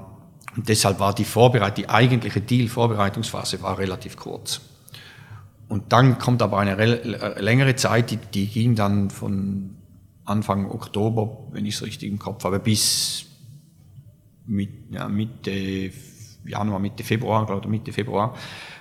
[0.55, 4.61] und deshalb war die Vorbereitung, die eigentliche Deal-Vorbereitungsphase war relativ kurz.
[5.67, 6.75] Und dann kommt aber eine
[7.39, 9.75] längere Zeit, die, die ging dann von
[10.23, 13.24] Anfang Oktober, wenn ich es richtig im Kopf habe, bis
[14.47, 15.91] mit, ja, Mitte
[16.47, 18.35] Januar, Mitte Februar oder Mitte Februar,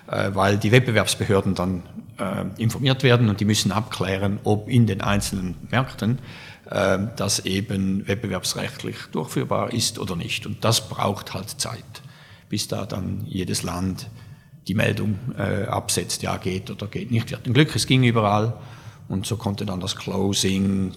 [0.07, 1.83] äh, weil die Wettbewerbsbehörden dann
[2.19, 6.19] äh, informiert werden und die müssen abklären, ob in den einzelnen Märkten
[6.71, 10.47] äh, das eben wettbewerbsrechtlich durchführbar ist oder nicht.
[10.47, 12.03] Und das braucht halt Zeit,
[12.49, 14.11] bis da dann jedes Land
[14.67, 17.29] die Meldung absetzt, ja geht oder geht nicht.
[17.29, 18.55] Wir hatten Glück, es ging überall
[19.09, 20.93] und so konnte dann das Closing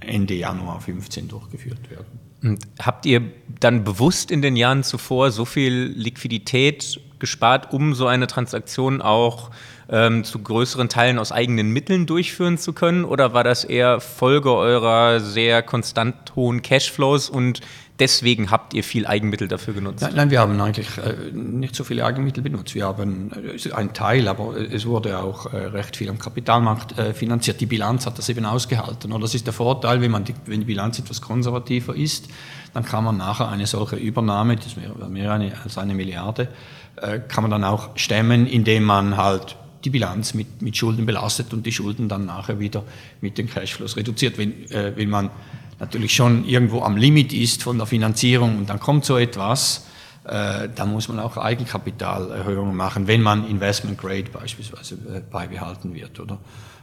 [0.00, 2.27] Ende Januar 15 durchgeführt werden.
[2.42, 3.22] Und habt ihr
[3.60, 9.50] dann bewusst in den Jahren zuvor so viel Liquidität gespart, um so eine Transaktion auch
[9.88, 13.04] ähm, zu größeren Teilen aus eigenen Mitteln durchführen zu können?
[13.04, 17.60] Oder war das eher Folge eurer sehr konstant hohen Cashflows und
[17.98, 20.02] deswegen habt ihr viel Eigenmittel dafür genutzt?
[20.02, 22.74] Nein, nein wir haben eigentlich äh, nicht so viele Eigenmittel benutzt.
[22.74, 27.14] Wir haben äh, ein Teil, aber es wurde auch äh, recht viel am Kapitalmarkt äh,
[27.14, 27.60] finanziert.
[27.60, 29.12] Die Bilanz hat das eben ausgehalten.
[29.12, 32.28] Und das ist der Vorteil, wenn, man die, wenn die Bilanz etwas konservativer ist,
[32.74, 36.48] dann kann man nachher eine solche Übernahme, das wäre mehr eine, als eine Milliarde,
[36.96, 41.52] äh, kann man dann auch stemmen, indem man halt die Bilanz mit, mit Schulden belastet
[41.52, 42.82] und die Schulden dann nachher wieder
[43.20, 44.36] mit den Cashflows reduziert.
[44.38, 45.30] Wenn, äh, wenn man
[45.78, 49.86] natürlich schon irgendwo am Limit ist von der Finanzierung und dann kommt so etwas,
[50.24, 56.20] äh, dann muss man auch Eigenkapitalerhöhungen machen, wenn man Investment Grade beispielsweise äh, beibehalten wird
[56.20, 56.38] oder,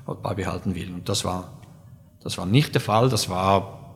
[0.06, 0.92] oder beibehalten will.
[0.92, 1.54] Und das war,
[2.24, 3.10] das war nicht der Fall.
[3.10, 3.96] Das war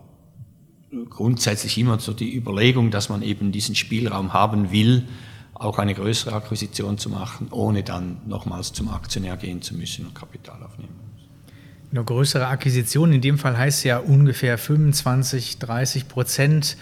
[1.10, 5.08] grundsätzlich immer so die Überlegung, dass man eben diesen Spielraum haben will,
[5.54, 10.16] auch eine größere Akquisition zu machen, ohne dann nochmals zum Aktionär gehen zu müssen und
[10.16, 10.96] Kapital aufnehmen.
[11.92, 16.78] Eine größere Akquisition in dem Fall heißt ja ungefähr 25, 30 Prozent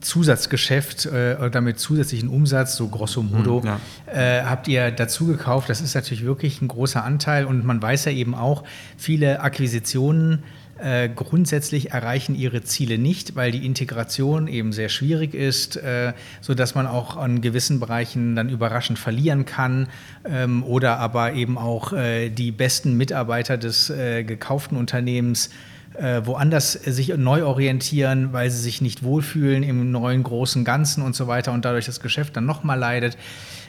[0.00, 3.80] Zusatzgeschäft äh, oder damit zusätzlichen Umsatz, so grosso modo, hm, ja.
[4.12, 5.70] äh, habt ihr dazu gekauft.
[5.70, 8.64] Das ist natürlich wirklich ein großer Anteil und man weiß ja eben auch,
[8.96, 10.42] viele Akquisitionen
[10.78, 16.74] äh, grundsätzlich erreichen ihre Ziele nicht, weil die Integration eben sehr schwierig ist, äh, sodass
[16.74, 19.88] man auch an gewissen Bereichen dann überraschend verlieren kann
[20.24, 25.50] ähm, oder aber eben auch äh, die besten Mitarbeiter des äh, gekauften Unternehmens
[25.94, 31.14] äh, woanders sich neu orientieren, weil sie sich nicht wohlfühlen im neuen großen Ganzen und
[31.14, 33.16] so weiter und dadurch das Geschäft dann nochmal leidet.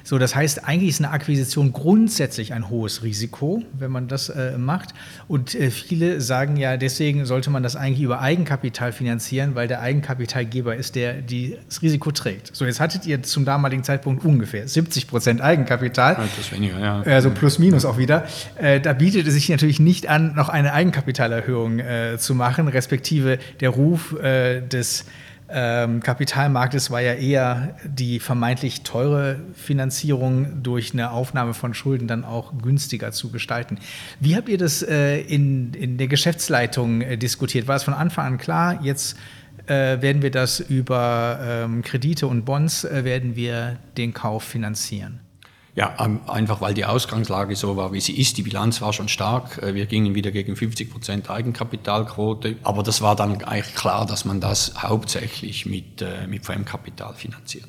[0.06, 4.56] So, das heißt, eigentlich ist eine Akquisition grundsätzlich ein hohes Risiko, wenn man das äh,
[4.56, 4.93] macht.
[5.28, 9.82] Und äh, viele sagen ja, deswegen sollte man das eigentlich über Eigenkapital finanzieren, weil der
[9.82, 12.56] Eigenkapitalgeber ist, der die, das Risiko trägt.
[12.56, 16.14] So, jetzt hattet ihr zum damaligen Zeitpunkt ungefähr 70 Prozent Eigenkapital.
[16.14, 17.01] Etwas weniger, ja.
[17.01, 18.26] Also plus minus auch wieder.
[18.58, 23.39] Äh, da bietet es sich natürlich nicht an, noch eine Eigenkapitalerhöhung äh, zu machen, respektive
[23.60, 25.06] der Ruf äh, des
[25.58, 32.26] ähm, Kapitalmarktes war ja eher die vermeintlich teure Finanzierung durch eine Aufnahme von Schulden dann
[32.26, 33.80] auch günstiger zu gestalten.
[34.20, 37.70] Wie habt ihr das äh, in, in der Geschäftsleitung äh, diskutiert?
[37.70, 39.16] War es von Anfang an klar, jetzt
[39.68, 45.25] äh, werden wir das über ähm, Kredite und Bonds, äh, werden wir den Kauf finanzieren?
[45.76, 45.98] Ja,
[46.28, 48.38] einfach weil die Ausgangslage so war, wie sie ist.
[48.38, 49.62] Die Bilanz war schon stark.
[49.62, 52.56] Äh, wir gingen wieder gegen 50 Prozent Eigenkapitalquote.
[52.64, 57.68] Aber das war dann eigentlich klar, dass man das hauptsächlich mit, äh, mit Fremdkapital finanziert.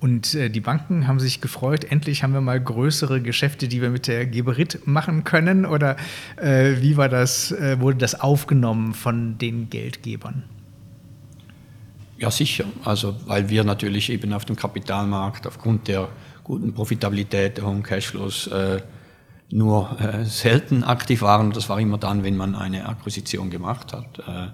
[0.00, 3.90] Und äh, die Banken haben sich gefreut, endlich haben wir mal größere Geschäfte, die wir
[3.90, 5.66] mit der Geberit machen können.
[5.66, 5.96] Oder
[6.36, 10.42] äh, wie war das, äh, wurde das aufgenommen von den Geldgebern?
[12.16, 12.64] Ja, sicher.
[12.84, 16.08] Also, weil wir natürlich eben auf dem Kapitalmarkt aufgrund der
[16.44, 18.80] guten Profitabilität, hohen Cashflows äh,
[19.50, 21.52] nur äh, selten aktiv waren.
[21.52, 24.18] Das war immer dann, wenn man eine Akquisition gemacht hat.
[24.20, 24.48] Äh,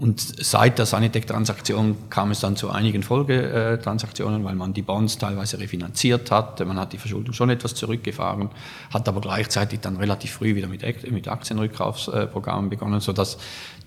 [0.00, 5.58] und seit der Sanitec-Transaktion kam es dann zu einigen Folgetransaktionen, weil man die Bonds teilweise
[5.58, 6.66] refinanziert hat.
[6.66, 8.48] Man hat die Verschuldung schon etwas zurückgefahren,
[8.94, 13.36] hat aber gleichzeitig dann relativ früh wieder mit, mit Aktienrückkaufsprogrammen begonnen, sodass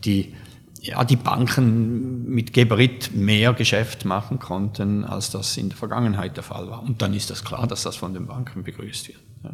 [0.06, 0.36] die
[0.84, 6.44] ja, die Banken mit Geberit mehr Geschäft machen konnten, als das in der Vergangenheit der
[6.44, 6.84] Fall war.
[6.84, 9.20] Und dann ist das klar, dass das von den Banken begrüßt wird.
[9.44, 9.52] Ja.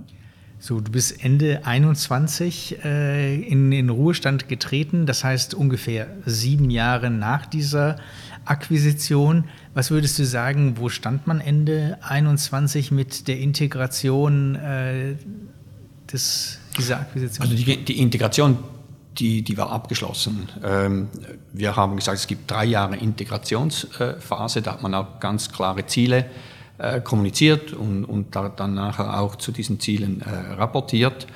[0.58, 7.12] So, du bist Ende 21 äh, in den Ruhestand getreten, das heißt ungefähr sieben Jahre
[7.12, 7.98] nach dieser
[8.44, 9.46] Akquisition.
[9.76, 15.16] Was würdest du sagen, wo stand man Ende 21 mit der Integration äh,
[16.12, 17.48] des, dieser Akquisition?
[17.48, 18.58] Also die, die Integration
[19.20, 20.50] die, die war abgeschlossen.
[20.64, 21.10] Ähm,
[21.54, 26.26] wir haben gesagt, es gibt drei Jahre Integrationsphase, da hat man auch ganz klare Ziele
[26.78, 31.28] äh, kommuniziert und, und dann nachher auch zu diesen Zielen äh, rapportiert.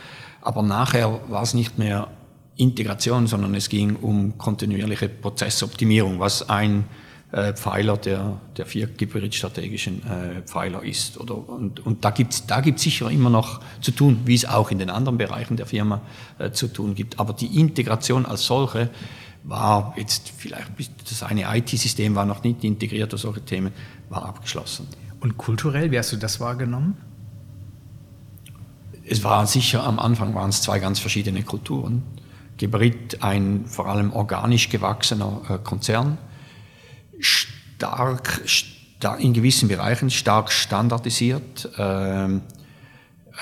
[0.42, 2.08] Aber nachher war es nicht mehr
[2.56, 6.86] Integration, sondern es ging um kontinuierliche Prozessoptimierung, was ein
[7.34, 11.20] äh, Pfeiler der, der vier Gibberit-strategischen äh, Pfeiler ist.
[11.20, 14.46] Oder, und, und da gibt es da gibt's sicher immer noch zu tun, wie es
[14.46, 16.02] auch in den anderen Bereichen der Firma
[16.38, 17.20] äh, zu tun gibt.
[17.20, 18.92] Aber die Integration als solche
[19.44, 20.70] war jetzt vielleicht,
[21.10, 23.74] das eine IT-System war noch nicht integriert oder solche Themen,
[24.10, 24.88] war abgeschlossen.
[25.20, 26.98] Und kulturell, wie hast du das wahrgenommen?
[29.06, 32.04] Es war sicher, am Anfang waren es zwei ganz verschiedene Kulturen.
[32.58, 36.20] Geberit, ein vor allem organisch gewachsener äh, Konzern,
[37.24, 38.42] stark,
[39.20, 42.26] in gewissen Bereichen stark standardisiert, äh,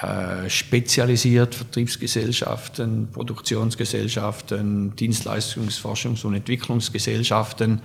[0.02, 7.82] äh, spezialisiert, Vertriebsgesellschaften, Produktionsgesellschaften, Dienstleistungs-, Forschungs- und Entwicklungsgesellschaften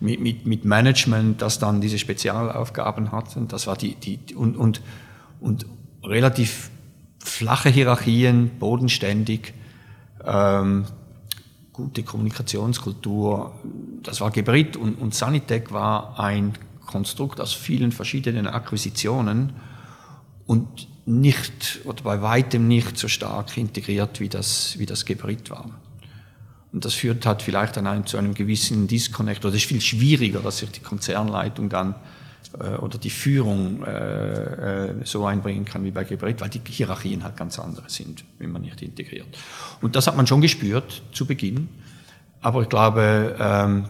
[0.00, 3.48] mit, mit, mit Management, das dann diese Spezialaufgaben hatten.
[3.48, 4.80] Das war die, die, und, und,
[5.40, 5.66] und
[6.02, 6.70] relativ
[7.18, 9.52] flache Hierarchien, bodenständig.
[10.24, 10.86] Ähm,
[11.72, 13.52] gute Kommunikationskultur.
[14.02, 16.52] Das war Gebrit und, und Sanitec war ein
[16.86, 19.54] Konstrukt aus vielen verschiedenen Akquisitionen
[20.46, 25.70] und nicht oder bei weitem nicht so stark integriert, wie das, wie das Gebrit war.
[26.72, 29.80] Und das führt halt vielleicht dann ein, zu einem gewissen Disconnect, oder es ist viel
[29.80, 31.94] schwieriger, dass sich die Konzernleitung dann
[32.58, 37.24] äh, oder die Führung äh, äh, so einbringen kann wie bei Gebrit, weil die Hierarchien
[37.24, 39.28] halt ganz andere sind, wenn man nicht integriert.
[39.80, 41.68] Und das hat man schon gespürt zu Beginn,
[42.40, 43.84] aber ich glaube, ähm,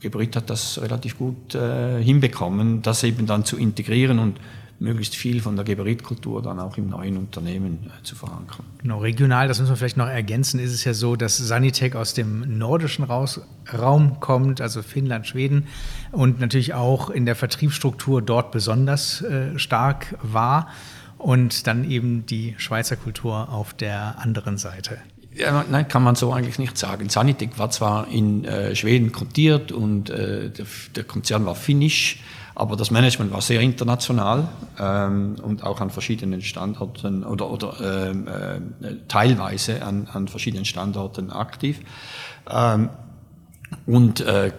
[0.00, 4.40] Gebrit hat das relativ gut äh, hinbekommen, das eben dann zu integrieren und
[4.80, 8.64] möglichst viel von der Geberitkultur dann auch im neuen Unternehmen äh, zu verankern.
[8.82, 12.14] Genau, regional, das müssen wir vielleicht noch ergänzen, ist es ja so, dass Sanitec aus
[12.14, 15.66] dem nordischen Raum kommt, also Finnland, Schweden
[16.12, 20.68] und natürlich auch in der Vertriebsstruktur dort besonders äh, stark war
[21.18, 24.98] und dann eben die Schweizer Kultur auf der anderen Seite.
[25.34, 27.08] Ja, nein, kann man so eigentlich nicht sagen.
[27.08, 30.66] Sanitec war zwar in äh, Schweden kontiert und äh, der,
[30.96, 32.20] der, Konzern war finnisch,
[32.60, 34.46] Aber das Management war sehr international
[34.78, 41.30] ähm, und auch an verschiedenen Standorten oder, oder ähm, äh, teilweise an, an verschiedenen Standorten
[41.30, 41.80] aktiv.
[42.50, 42.90] Ähm,
[43.86, 44.52] und äh,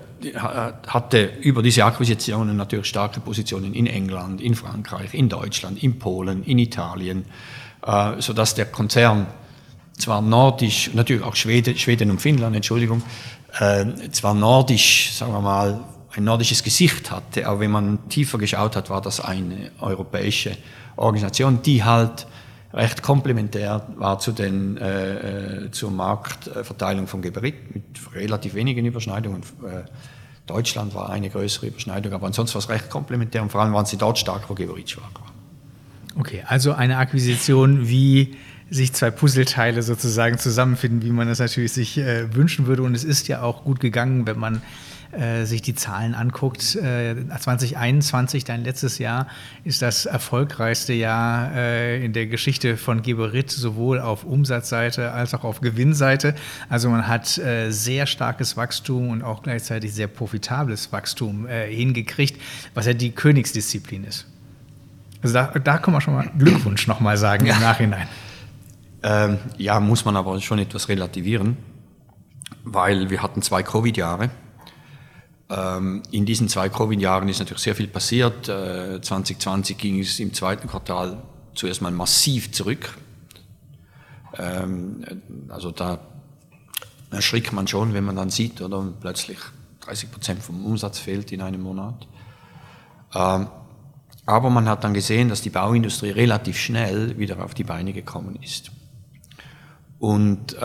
[0.88, 6.44] hatte über diese Akquisitionen natürlich starke Positionen in England, in Frankreich, in Deutschland, in Polen,
[6.44, 7.26] in Italien,
[7.86, 9.28] äh, sodass der Konzern
[9.96, 13.04] zwar nordisch, natürlich auch Schweden, Schweden und Finnland, Entschuldigung,
[13.60, 15.82] äh, zwar nordisch, sagen wir mal,
[16.16, 20.58] ein nordisches Gesicht hatte, aber wenn man tiefer geschaut hat, war das eine europäische
[20.98, 22.28] Organisation, die halt
[22.74, 27.84] recht komplementär war zu den, äh, äh zur Marktverteilung von Geberit mit
[28.14, 29.42] relativ wenigen Überschneidungen.
[29.64, 29.84] Äh,
[30.48, 33.86] Deutschland war eine größere Überschneidung, aber ansonsten war es recht komplementär und vor allem waren
[33.86, 35.32] sie dort stark, wo Geberit schwach war.
[36.18, 38.36] Okay, also eine Akquisition wie
[38.70, 42.84] sich zwei Puzzleteile sozusagen zusammenfinden, wie man das natürlich sich äh, wünschen würde.
[42.84, 44.62] Und es ist ja auch gut gegangen, wenn man
[45.14, 46.76] äh, sich die Zahlen anguckt.
[46.76, 49.28] Äh, 2021, dein letztes Jahr,
[49.64, 55.44] ist das erfolgreichste Jahr äh, in der Geschichte von Geberit, sowohl auf Umsatzseite als auch
[55.44, 56.36] auf Gewinnseite.
[56.70, 62.42] Also man hat äh, sehr starkes Wachstum und auch gleichzeitig sehr profitables Wachstum äh, hingekriegt,
[62.74, 64.28] was ja die Königsdisziplin ist.
[65.22, 68.08] Also da, da kann man schon mal Glückwunsch nochmal sagen im Nachhinein.
[69.04, 71.58] Ähm, ja, muss man aber schon etwas relativieren,
[72.64, 74.30] weil wir hatten zwei Covid-Jahre.
[75.52, 78.48] Ähm, in diesen zwei Covid-Jahren ist natürlich sehr viel passiert.
[78.48, 81.22] Äh, 2020 ging es im zweiten Quartal
[81.54, 82.98] zuerst mal massiv zurück.
[84.38, 85.04] Ähm,
[85.50, 86.00] also da
[87.10, 89.40] erschrickt man schon, wenn man dann sieht, oder plötzlich
[89.82, 92.08] 30 Prozent vom Umsatz fehlt in einem Monat.
[93.14, 93.48] Ähm,
[94.26, 98.40] aber man hat dann gesehen, dass die Bauindustrie relativ schnell wieder auf die Beine gekommen
[98.42, 98.72] ist.
[100.00, 100.56] Und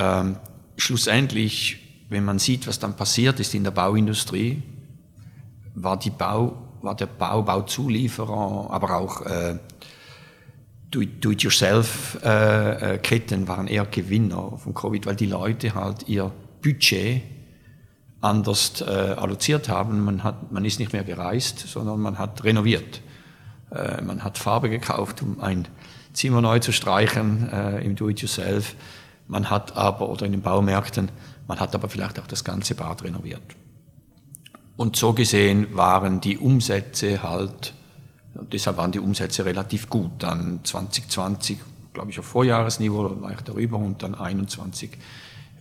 [0.77, 4.63] schlussendlich, wenn man sieht, was dann passiert ist in der Bauindustrie,
[5.77, 9.59] war, die Bau, war der Bau, Bauzulieferer, aber auch äh,
[10.91, 16.31] Do-it-yourself-Ketten äh, waren eher Gewinner von Covid, weil die Leute halt ihr
[16.63, 17.23] Budget
[18.21, 20.05] anders äh, alloziert haben.
[20.05, 23.03] Man, hat, man ist nicht mehr gereist, sondern man hat renoviert.
[23.71, 25.69] Äh, man hat Farbe gekauft, um ein
[26.13, 28.75] Zimmer neu zu streichen äh, im Do-it-yourself.
[29.29, 31.11] Man hat aber, oder in den Baumärkten,
[31.47, 33.43] man hat aber vielleicht auch das ganze Bad renoviert.
[34.77, 37.73] Und so gesehen waren die Umsätze halt,
[38.53, 40.11] deshalb waren die Umsätze relativ gut.
[40.19, 41.59] Dann 2020,
[41.95, 44.99] glaube ich, auf Vorjahresniveau leicht darüber und dann 21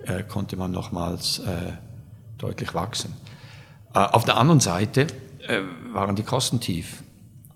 [0.05, 1.71] äh, konnte man nochmals äh,
[2.37, 3.13] deutlich wachsen.
[3.93, 5.07] Äh, auf der anderen Seite
[5.47, 5.61] äh,
[5.93, 7.01] waren die Kosten tief,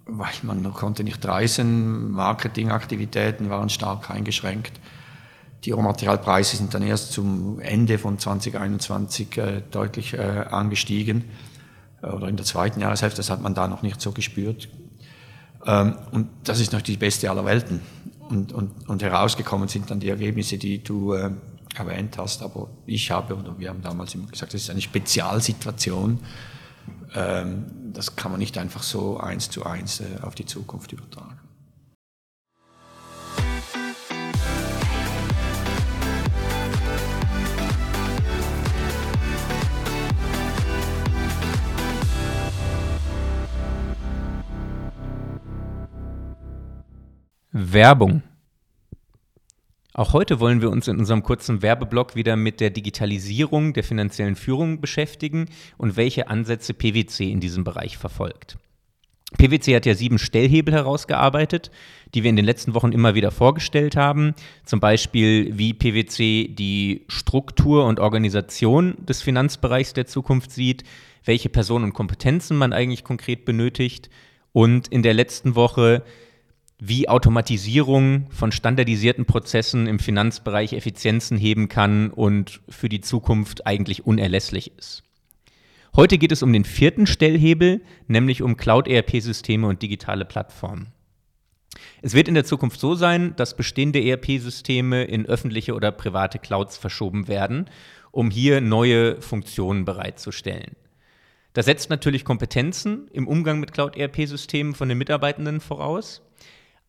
[0.05, 4.79] weil man konnte nicht reisen, Marketingaktivitäten waren stark eingeschränkt.
[5.65, 11.25] Die Rohmaterialpreise sind dann erst zum Ende von 2021 äh, deutlich äh, angestiegen
[12.01, 14.69] oder in der zweiten Jahreshälfte, das hat man da noch nicht so gespürt.
[15.65, 17.81] Ähm, und das ist noch die beste aller Welten.
[18.29, 21.31] Und, und, und herausgekommen sind dann die Ergebnisse, die du äh,
[21.75, 22.43] erwähnt hast.
[22.43, 26.19] Aber ich habe, oder wir haben damals immer gesagt, das ist eine Spezialsituation.
[27.15, 31.38] Ähm, das kann man nicht einfach so eins zu eins äh, auf die Zukunft übertragen.
[47.59, 48.23] Werbung.
[49.93, 54.35] Auch heute wollen wir uns in unserem kurzen Werbeblock wieder mit der Digitalisierung der finanziellen
[54.35, 55.47] Führung beschäftigen
[55.77, 58.57] und welche Ansätze PwC in diesem Bereich verfolgt.
[59.37, 61.69] PwC hat ja sieben Stellhebel herausgearbeitet,
[62.15, 64.33] die wir in den letzten Wochen immer wieder vorgestellt haben.
[64.65, 70.83] Zum Beispiel, wie PwC die Struktur und Organisation des Finanzbereichs der Zukunft sieht,
[71.25, 74.09] welche Personen und Kompetenzen man eigentlich konkret benötigt
[74.51, 76.03] und in der letzten Woche,
[76.79, 84.07] wie Automatisierung von standardisierten Prozessen im Finanzbereich Effizienzen heben kann und für die Zukunft eigentlich
[84.07, 85.03] unerlässlich ist.
[85.95, 90.87] Heute geht es um den vierten Stellhebel, nämlich um Cloud-ERP-Systeme und digitale Plattformen.
[92.01, 96.77] Es wird in der Zukunft so sein, dass bestehende ERP-Systeme in öffentliche oder private Clouds
[96.77, 97.69] verschoben werden,
[98.11, 100.75] um hier neue Funktionen bereitzustellen.
[101.53, 106.21] Das setzt natürlich Kompetenzen im Umgang mit Cloud-ERP-Systemen von den Mitarbeitenden voraus.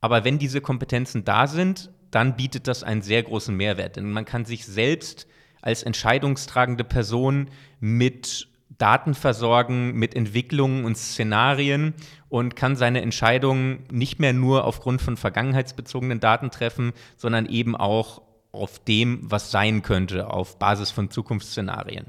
[0.01, 3.96] Aber wenn diese Kompetenzen da sind, dann bietet das einen sehr großen Mehrwert.
[3.96, 5.26] Denn man kann sich selbst
[5.62, 8.48] als entscheidungstragende Person mit
[8.78, 11.92] Daten versorgen, mit Entwicklungen und Szenarien
[12.28, 18.22] und kann seine Entscheidungen nicht mehr nur aufgrund von vergangenheitsbezogenen Daten treffen, sondern eben auch
[18.53, 22.07] auf dem, was sein könnte, auf Basis von Zukunftsszenarien.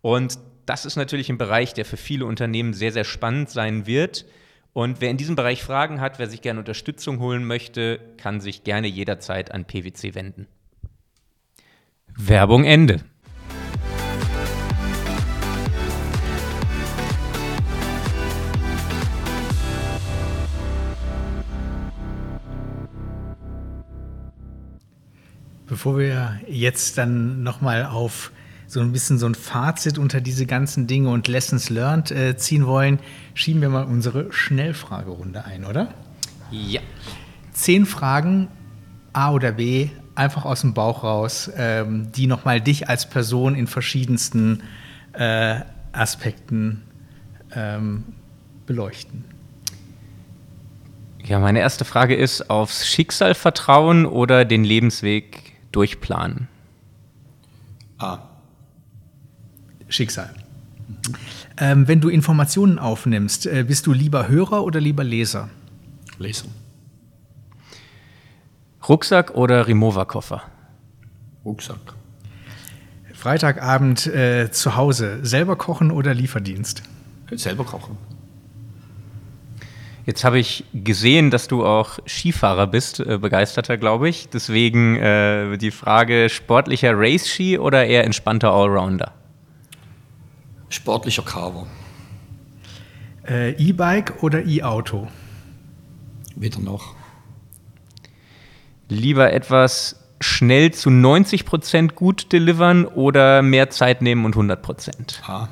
[0.00, 4.24] Und das ist natürlich ein Bereich, der für viele Unternehmen sehr, sehr spannend sein wird.
[4.74, 8.64] Und wer in diesem Bereich Fragen hat, wer sich gerne Unterstützung holen möchte, kann sich
[8.64, 10.48] gerne jederzeit an PwC wenden.
[12.16, 13.00] Werbung Ende.
[25.66, 28.32] Bevor wir jetzt dann nochmal auf
[28.66, 32.66] so ein bisschen so ein Fazit unter diese ganzen Dinge und Lessons learned äh, ziehen
[32.66, 32.98] wollen,
[33.34, 35.94] schieben wir mal unsere Schnellfragerunde ein, oder?
[36.50, 36.80] Ja.
[37.52, 38.48] Zehn Fragen,
[39.12, 43.66] A oder B, einfach aus dem Bauch raus, ähm, die nochmal dich als Person in
[43.66, 44.62] verschiedensten
[45.12, 45.60] äh,
[45.92, 46.82] Aspekten
[47.54, 48.04] ähm,
[48.66, 49.24] beleuchten.
[51.24, 56.48] Ja, meine erste Frage ist, aufs Schicksal vertrauen oder den Lebensweg durchplanen?
[57.98, 58.33] A.
[59.88, 60.30] Schicksal.
[61.56, 65.48] Ähm, wenn du Informationen aufnimmst, äh, bist du lieber Hörer oder lieber Leser?
[66.18, 66.46] Leser.
[68.88, 70.42] Rucksack oder Remover-Koffer?
[71.44, 71.94] Rucksack.
[73.14, 76.82] Freitagabend äh, zu Hause, selber kochen oder Lieferdienst?
[77.32, 77.96] Selber kochen.
[80.06, 84.28] Jetzt habe ich gesehen, dass du auch Skifahrer bist, äh, begeisterter, glaube ich.
[84.28, 89.12] Deswegen äh, die Frage: sportlicher Race-Ski oder eher entspannter Allrounder?
[90.74, 91.66] Sportlicher Carver.
[93.26, 95.06] Äh, E-Bike oder E-Auto?
[96.34, 96.96] Weder noch.
[98.88, 105.22] Lieber etwas schnell zu 90 Prozent gut delivern oder mehr Zeit nehmen und 100 Prozent?
[105.26, 105.48] A.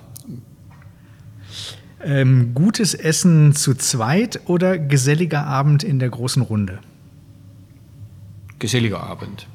[2.02, 6.80] Ähm, gutes Essen zu zweit oder geselliger Abend in der großen Runde?
[8.58, 9.46] Geselliger Abend.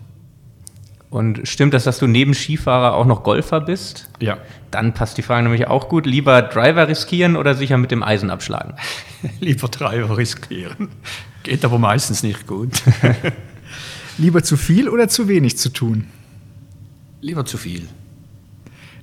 [1.09, 4.09] Und stimmt das, dass du neben Skifahrer auch noch Golfer bist?
[4.19, 4.37] Ja.
[4.71, 6.05] Dann passt die Frage nämlich auch gut.
[6.05, 8.73] Lieber Driver riskieren oder sicher mit dem Eisen abschlagen?
[9.39, 10.89] Lieber Treiber riskieren.
[11.43, 12.81] Geht aber meistens nicht gut.
[14.17, 16.07] Lieber zu viel oder zu wenig zu tun?
[17.21, 17.87] Lieber zu viel.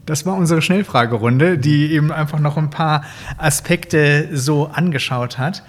[0.04, 3.04] Das war unsere Schnellfragerunde, die eben einfach noch ein paar
[3.38, 5.62] Aspekte so angeschaut hat.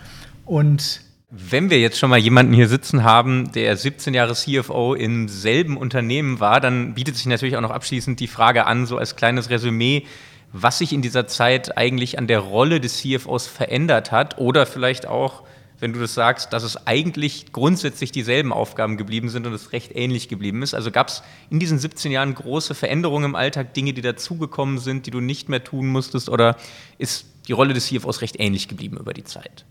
[0.44, 1.05] Und
[1.38, 5.76] Wenn wir jetzt schon mal jemanden hier sitzen haben, der 17 Jahre CFO im selben
[5.76, 9.50] Unternehmen war, dann bietet sich natürlich auch noch abschließend die Frage an, so als kleines
[9.50, 10.06] Resümee,
[10.54, 15.08] was sich in dieser Zeit eigentlich an der Rolle des CFOs verändert hat oder vielleicht
[15.08, 15.44] auch,
[15.78, 19.94] wenn du das sagst, dass es eigentlich grundsätzlich dieselben Aufgaben geblieben sind und es recht
[19.94, 20.74] ähnlich geblieben ist.
[20.74, 25.06] Also gab es in diesen 17 Jahren große Veränderungen im Alltag, Dinge, die dazugekommen sind,
[25.06, 26.56] die du nicht mehr tun musstest oder
[26.98, 29.66] ist die Rolle des CFOs recht ähnlich geblieben über die Zeit?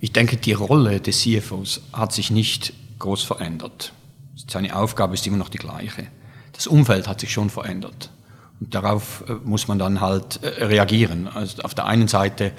[0.00, 3.92] Ich denke, die Rolle des CFOs hat sich nicht groß verändert.
[4.48, 6.06] Seine Aufgabe ist immer noch die gleiche.
[6.52, 8.10] Das Umfeld hat sich schon verändert.
[8.60, 11.28] Und darauf äh, muss man dann halt äh, reagieren.
[11.28, 12.52] Also auf der einen Seite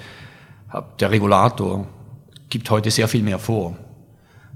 [1.00, 1.86] der Regulator
[2.50, 3.76] gibt heute sehr viel mehr vor.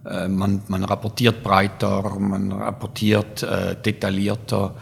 [0.05, 4.75] Äh, man, man rapportiert breiter, man rapportiert äh, detaillierter.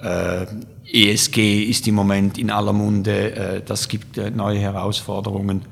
[0.00, 0.46] Äh,
[0.90, 5.62] ESG ist im Moment in aller Munde, äh, das gibt neue Herausforderungen.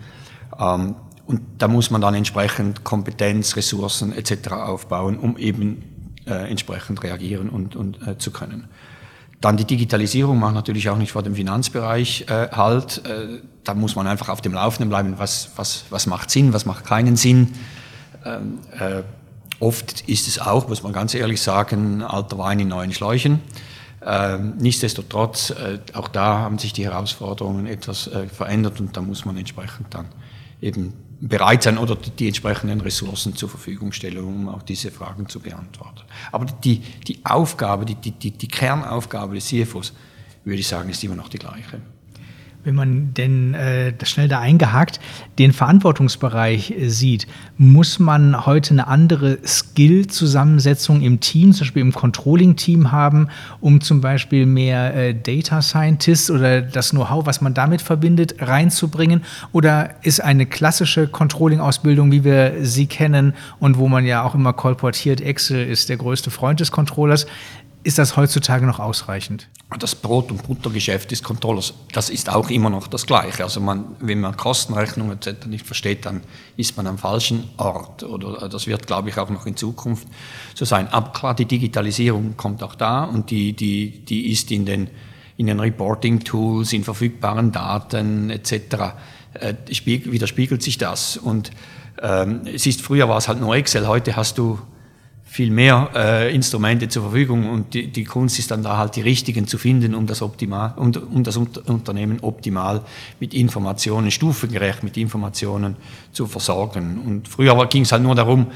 [0.59, 0.97] Ähm,
[1.27, 4.53] und da muss man dann entsprechend Kompetenz, Ressourcen etc.
[4.53, 8.69] aufbauen, um eben äh, entsprechend reagieren und, und äh, zu können.
[9.41, 13.05] Dann die Digitalisierung macht natürlich auch nicht vor dem Finanzbereich äh, halt.
[13.07, 16.65] Äh, da muss man einfach auf dem Laufenden bleiben, was, was, was macht Sinn, was
[16.65, 17.53] macht keinen Sinn.
[18.25, 19.03] Ähm, äh,
[19.61, 23.41] oft ist es auch, muss man ganz ehrlich sagen, alter Wein in neuen Schläuchen.
[24.05, 29.25] Ähm, nichtsdestotrotz, äh, auch da haben sich die Herausforderungen etwas äh, verändert und da muss
[29.25, 30.07] man entsprechend dann
[30.61, 35.41] eben bereit sein oder die entsprechenden Ressourcen zur Verfügung stellen, um auch diese Fragen zu
[35.41, 36.03] beantworten.
[36.33, 39.93] Aber die, die Aufgabe, die, die, die Kernaufgabe des CFOs,
[40.45, 41.81] würde ich sagen, ist immer noch die gleiche
[42.67, 44.99] wenn man denn äh, schnell da eingehakt,
[45.39, 51.93] den Verantwortungsbereich äh, sieht, muss man heute eine andere Skill-Zusammensetzung im Team, zum Beispiel im
[51.93, 53.29] Controlling-Team haben,
[53.61, 59.23] um zum Beispiel mehr äh, Data Scientists oder das Know-how, was man damit verbindet, reinzubringen?
[59.53, 64.53] Oder ist eine klassische Controlling-Ausbildung, wie wir sie kennen und wo man ja auch immer
[64.53, 67.27] kolportiert, Excel ist der größte Freund des Controllers,
[67.87, 69.49] ist das heutzutage noch ausreichend?
[69.79, 73.45] Das Brot- und Buttergeschäft des Controllers, das ist auch immer noch das Gleiche.
[73.45, 75.47] Also man, wenn man Kostenrechnung etc.
[75.47, 76.23] nicht versteht, dann
[76.57, 78.03] ist man am falschen Ort.
[78.03, 80.09] Oder das wird, glaube ich, auch noch in Zukunft
[80.55, 80.89] so sein.
[80.89, 84.91] Aber klar, die Digitalisierung kommt auch da und die, die, die ist in den,
[85.37, 88.53] in den Reporting-Tools, in verfügbaren Daten etc.
[89.35, 91.17] Äh, widerspiegelt sich das.
[91.17, 91.53] Und
[92.03, 94.59] ähm, es ist früher war es halt nur Excel, heute hast du
[95.37, 99.03] viel mehr äh, Instrumente zur Verfügung und die, die, Kunst ist dann da halt die
[99.03, 102.81] richtigen zu finden, um das, optimal, um, um das Unternehmen optimal
[103.21, 105.77] mit Informationen, stufengerecht mit Informationen
[106.13, 107.03] zu versorgen.
[107.05, 108.47] Und früher ging es halt nur darum,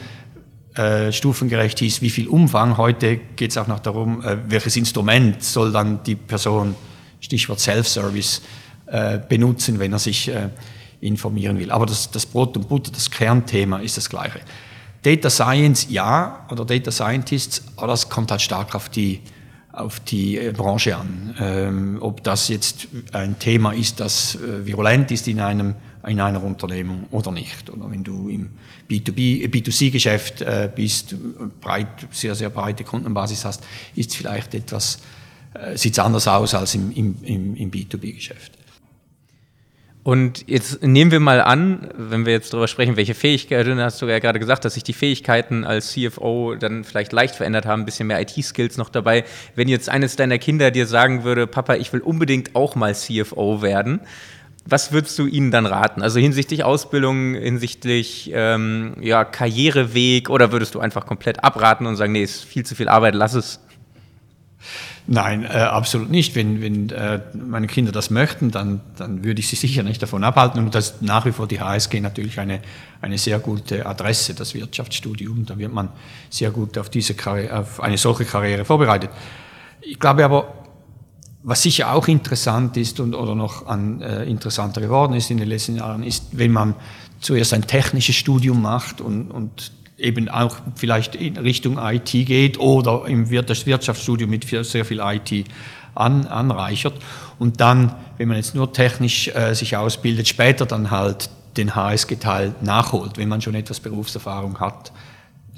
[0.74, 2.78] äh, stufengerecht hieß, wie viel Umfang.
[2.78, 6.74] Heute geht es auch noch darum, äh, welches Instrument soll dann die Person,
[7.20, 8.41] Stichwort Self-Service,
[8.87, 10.49] äh, benutzen, wenn er sich äh,
[11.03, 11.70] informieren will.
[11.70, 14.41] Aber das, das Brot und Butter, das Kernthema ist das gleiche.
[15.03, 19.20] Data Science ja oder Data Scientists, aber das kommt halt stark auf die,
[19.72, 21.34] auf die äh, Branche an.
[21.40, 25.74] Ähm, ob das jetzt ein Thema ist, das äh, virulent ist in, einem,
[26.07, 27.70] in einer Unternehmung oder nicht.
[27.70, 28.51] Oder wenn du im
[28.90, 31.14] B2B, B2C-Geschäft äh, bist,
[31.61, 34.98] breit, sehr, sehr breite Kundenbasis hast, ist vielleicht etwas,
[35.74, 38.53] sieht es anders aus als im, im, im B2B-Geschäft.
[40.11, 44.06] Und jetzt nehmen wir mal an, wenn wir jetzt darüber sprechen, welche Fähigkeiten, hast du
[44.06, 47.84] ja gerade gesagt, dass sich die Fähigkeiten als CFO dann vielleicht leicht verändert haben, ein
[47.84, 49.22] bisschen mehr IT-Skills noch dabei.
[49.54, 53.62] Wenn jetzt eines deiner Kinder dir sagen würde, Papa, ich will unbedingt auch mal CFO
[53.62, 54.00] werden,
[54.66, 56.02] was würdest du ihnen dann raten?
[56.02, 62.11] Also hinsichtlich Ausbildung, hinsichtlich ähm, ja, Karriereweg oder würdest du einfach komplett abraten und sagen,
[62.11, 63.61] nee, ist viel zu viel Arbeit, lass es?
[65.07, 66.34] Nein, äh, absolut nicht.
[66.34, 70.22] Wenn, wenn äh, meine Kinder das möchten, dann, dann würde ich sie sicher nicht davon
[70.22, 70.64] abhalten.
[70.64, 72.61] Und das ist nach wie vor die HSG natürlich eine,
[73.01, 75.46] eine sehr gute Adresse, das Wirtschaftsstudium.
[75.46, 75.88] Da wird man
[76.28, 79.11] sehr gut auf, diese Karriere, auf eine solche Karriere vorbereitet.
[79.80, 80.55] Ich glaube aber,
[81.42, 85.48] was sicher auch interessant ist und oder noch an, äh, interessanter geworden ist in den
[85.48, 86.74] letzten Jahren, ist, wenn man
[87.20, 93.05] zuerst ein technisches Studium macht und, und eben auch vielleicht in Richtung IT geht oder
[93.07, 95.46] im das Wirtschaftsstudium mit sehr viel IT
[95.94, 96.94] an, anreichert
[97.38, 102.55] und dann, wenn man jetzt nur technisch äh, sich ausbildet, später dann halt den HSG-Teil
[102.61, 104.92] nachholt, wenn man schon etwas Berufserfahrung hat.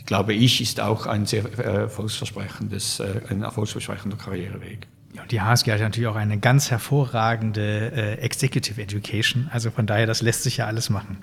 [0.07, 4.87] Glaube ich, ist auch ein sehr äh, erfolgsversprechendes, äh, ein erfolgsversprechender Karriereweg.
[5.15, 9.49] Ja, die HSG hat natürlich auch eine ganz hervorragende äh, Executive Education.
[9.53, 11.19] Also von daher, das lässt sich ja alles machen.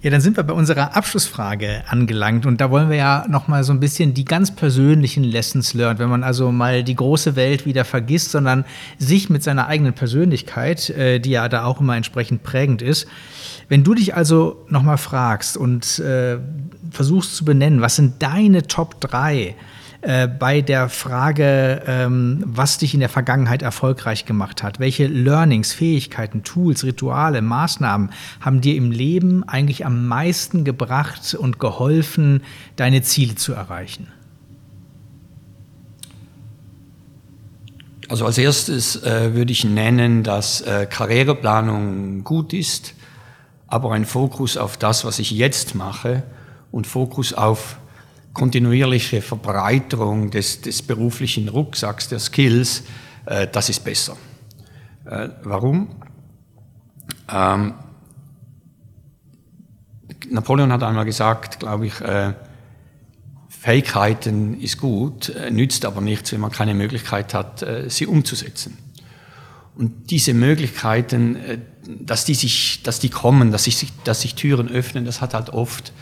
[0.00, 3.64] Ja, dann sind wir bei unserer Abschlussfrage angelangt und da wollen wir ja noch mal
[3.64, 7.66] so ein bisschen die ganz persönlichen Lessons learned, wenn man also mal die große Welt
[7.66, 8.64] wieder vergisst, sondern
[8.98, 13.08] sich mit seiner eigenen Persönlichkeit, äh, die ja da auch immer entsprechend prägend ist.
[13.68, 16.38] Wenn du dich also noch mal fragst und äh,
[16.92, 19.56] versuchst zu benennen, was sind deine Top 3
[20.00, 24.78] äh, bei der Frage, ähm, was dich in der Vergangenheit erfolgreich gemacht hat.
[24.78, 31.58] Welche Learnings, Fähigkeiten, Tools, Rituale, Maßnahmen haben dir im Leben eigentlich am meisten gebracht und
[31.58, 32.42] geholfen,
[32.76, 34.06] deine Ziele zu erreichen?
[38.08, 42.94] Also als erstes äh, würde ich nennen, dass äh, Karriereplanung gut ist,
[43.66, 46.22] aber ein Fokus auf das, was ich jetzt mache
[46.70, 47.78] und Fokus auf
[48.38, 52.84] kontinuierliche Verbreiterung des, des beruflichen Rucksacks der Skills,
[53.26, 54.16] äh, das ist besser.
[55.04, 55.88] Äh, warum?
[57.28, 57.74] Ähm,
[60.30, 62.34] Napoleon hat einmal gesagt, glaube ich, äh,
[63.48, 68.78] Fähigkeiten ist gut, äh, nützt aber nichts, wenn man keine Möglichkeit hat, äh, sie umzusetzen.
[69.74, 74.68] Und diese Möglichkeiten, äh, dass die, sich, dass die kommen, dass sich, dass sich Türen
[74.68, 75.92] öffnen, das hat halt oft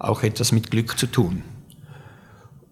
[0.00, 1.44] auch etwas mit Glück zu tun.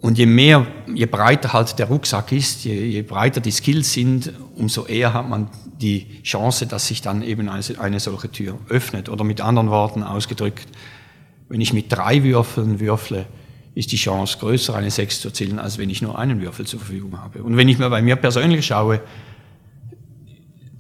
[0.02, 4.32] Und je mehr, je breiter halt der Rucksack ist, je, je, breiter die Skills sind,
[4.56, 5.48] umso eher hat man
[5.80, 9.08] die Chance, dass sich dann eben eine, eine solche Tür öffnet.
[9.08, 10.66] Oder mit anderen Worten ausgedrückt,
[11.48, 13.26] wenn ich mit drei Würfeln würfle,
[13.76, 16.80] ist die Chance größer, eine Sechs zu erzielen, als wenn ich nur einen Würfel zur
[16.80, 17.44] Verfügung habe.
[17.44, 19.00] Und wenn ich mir bei mir persönlich schaue,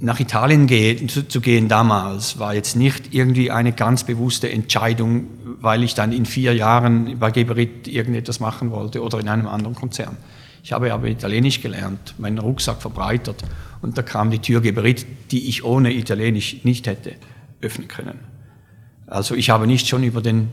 [0.02, 5.28] nach Italien gehen, zu, zu, gehen damals war jetzt nicht irgendwie eine ganz bewusste Entscheidung,
[5.60, 9.76] weil ich dann in vier Jahren bei Geberit irgendetwas machen wollte oder in einem anderen
[9.76, 10.16] Konzern.
[10.64, 13.42] Ich habe aber Italienisch gelernt, meinen Rucksack verbreitert
[13.80, 17.14] und da kam die Tür Geberit, die ich ohne Italienisch nicht hätte
[17.60, 18.18] öffnen können.
[19.06, 20.48] Also ich habe nicht schon über den,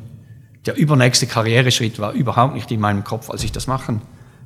[0.68, 4.02] der übernächste Karriereschritt war überhaupt nicht in meinem Kopf, als ich das machen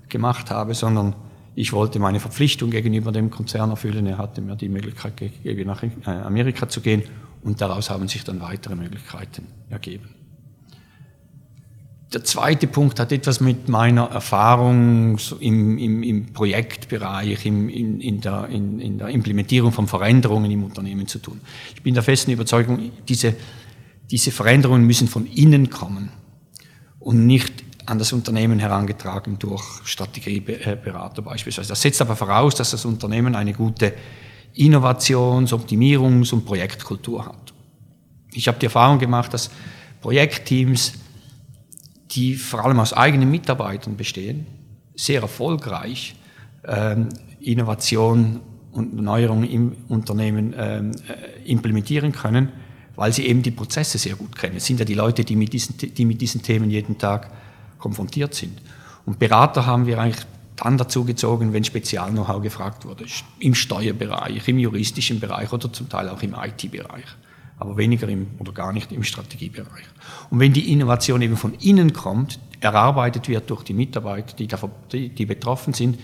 [0.08, 1.14] gemacht habe, sondern
[1.56, 4.08] ich wollte meine Verpflichtung gegenüber dem Konzern erfüllen.
[4.08, 7.04] Er hatte mir die Möglichkeit gegeben, nach äh, Amerika zu gehen
[7.44, 10.10] und daraus haben sich dann weitere Möglichkeiten ergeben.
[12.14, 18.22] Der zweite Punkt hat etwas mit meiner Erfahrung im, im, im Projektbereich, im, in, in,
[18.22, 21.42] der, in, in, der, Implementierung von Veränderungen im Unternehmen zu tun.
[21.74, 23.36] Ich bin der festen Überzeugung, diese,
[24.12, 26.10] diese Veränderungen müssen von innen kommen
[27.00, 31.70] und nicht an das Unternehmen herangetragen durch Strategieberater beispielsweise.
[31.70, 33.94] Das setzt aber voraus, dass das Unternehmen eine gute
[34.54, 37.54] Innovations-, Optimierungs- und Projektkultur hat.
[38.34, 39.50] Ich habe die Erfahrung gemacht, dass
[40.02, 40.94] Projektteams,
[42.12, 44.46] die vor allem aus eigenen Mitarbeitern bestehen,
[44.96, 46.16] sehr erfolgreich
[46.66, 48.42] ähm, Innovation
[48.72, 52.50] und Neuerungen im Unternehmen ähm, äh, implementieren können,
[52.96, 54.58] weil sie eben die Prozesse sehr gut kennen.
[54.58, 57.32] Es sind ja die Leute, die mit diesen, die mit diesen Themen jeden Tag
[57.84, 58.62] konfrontiert sind.
[59.06, 63.06] Und Berater haben wir eigentlich dann dazu gezogen, wenn Spezial-Know-how gefragt wurde,
[63.40, 67.06] im Steuerbereich, im juristischen Bereich oder zum Teil auch im IT-Bereich,
[67.60, 69.84] aber weniger im oder gar nicht im Strategiebereich.
[70.30, 74.72] Und wenn die Innovation eben von innen kommt, erarbeitet wird durch die Mitarbeiter, die, davon,
[74.92, 76.00] die, die betroffen sind,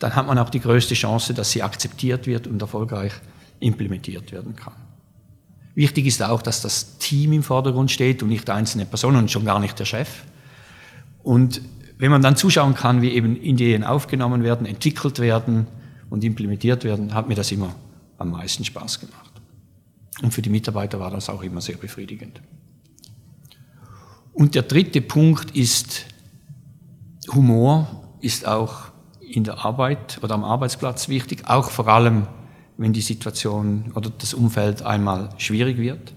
[0.00, 3.12] dann hat man auch die größte Chance, dass sie akzeptiert wird und erfolgreich
[3.60, 4.74] implementiert werden kann.
[5.76, 9.44] Wichtig ist auch, dass das Team im Vordergrund steht und nicht einzelne Personen und schon
[9.44, 10.24] gar nicht der Chef.
[11.22, 11.60] Und
[11.98, 15.66] wenn man dann zuschauen kann, wie eben Ideen aufgenommen werden, entwickelt werden
[16.10, 17.74] und implementiert werden, hat mir das immer
[18.18, 19.32] am meisten Spaß gemacht.
[20.20, 22.40] Und für die Mitarbeiter war das auch immer sehr befriedigend.
[24.32, 26.06] Und der dritte Punkt ist,
[27.32, 27.86] Humor
[28.20, 32.26] ist auch in der Arbeit oder am Arbeitsplatz wichtig, auch vor allem,
[32.76, 36.12] wenn die Situation oder das Umfeld einmal schwierig wird.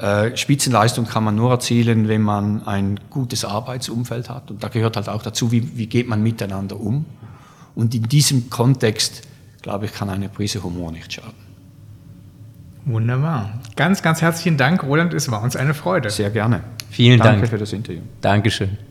[0.00, 4.50] Äh, Spitzenleistung kann man nur erzielen, wenn man ein gutes Arbeitsumfeld hat.
[4.50, 7.04] Und da gehört halt auch dazu, wie, wie geht man miteinander um.
[7.74, 9.22] Und in diesem Kontext,
[9.60, 11.50] glaube ich, kann eine Prise Humor nicht schaden.
[12.86, 13.60] Wunderbar.
[13.76, 15.12] Ganz, ganz herzlichen Dank, Roland.
[15.12, 16.08] Es war uns eine Freude.
[16.08, 16.62] Sehr gerne.
[16.90, 17.50] Vielen Danke Dank.
[17.50, 18.00] für das Interview.
[18.22, 18.89] Dankeschön.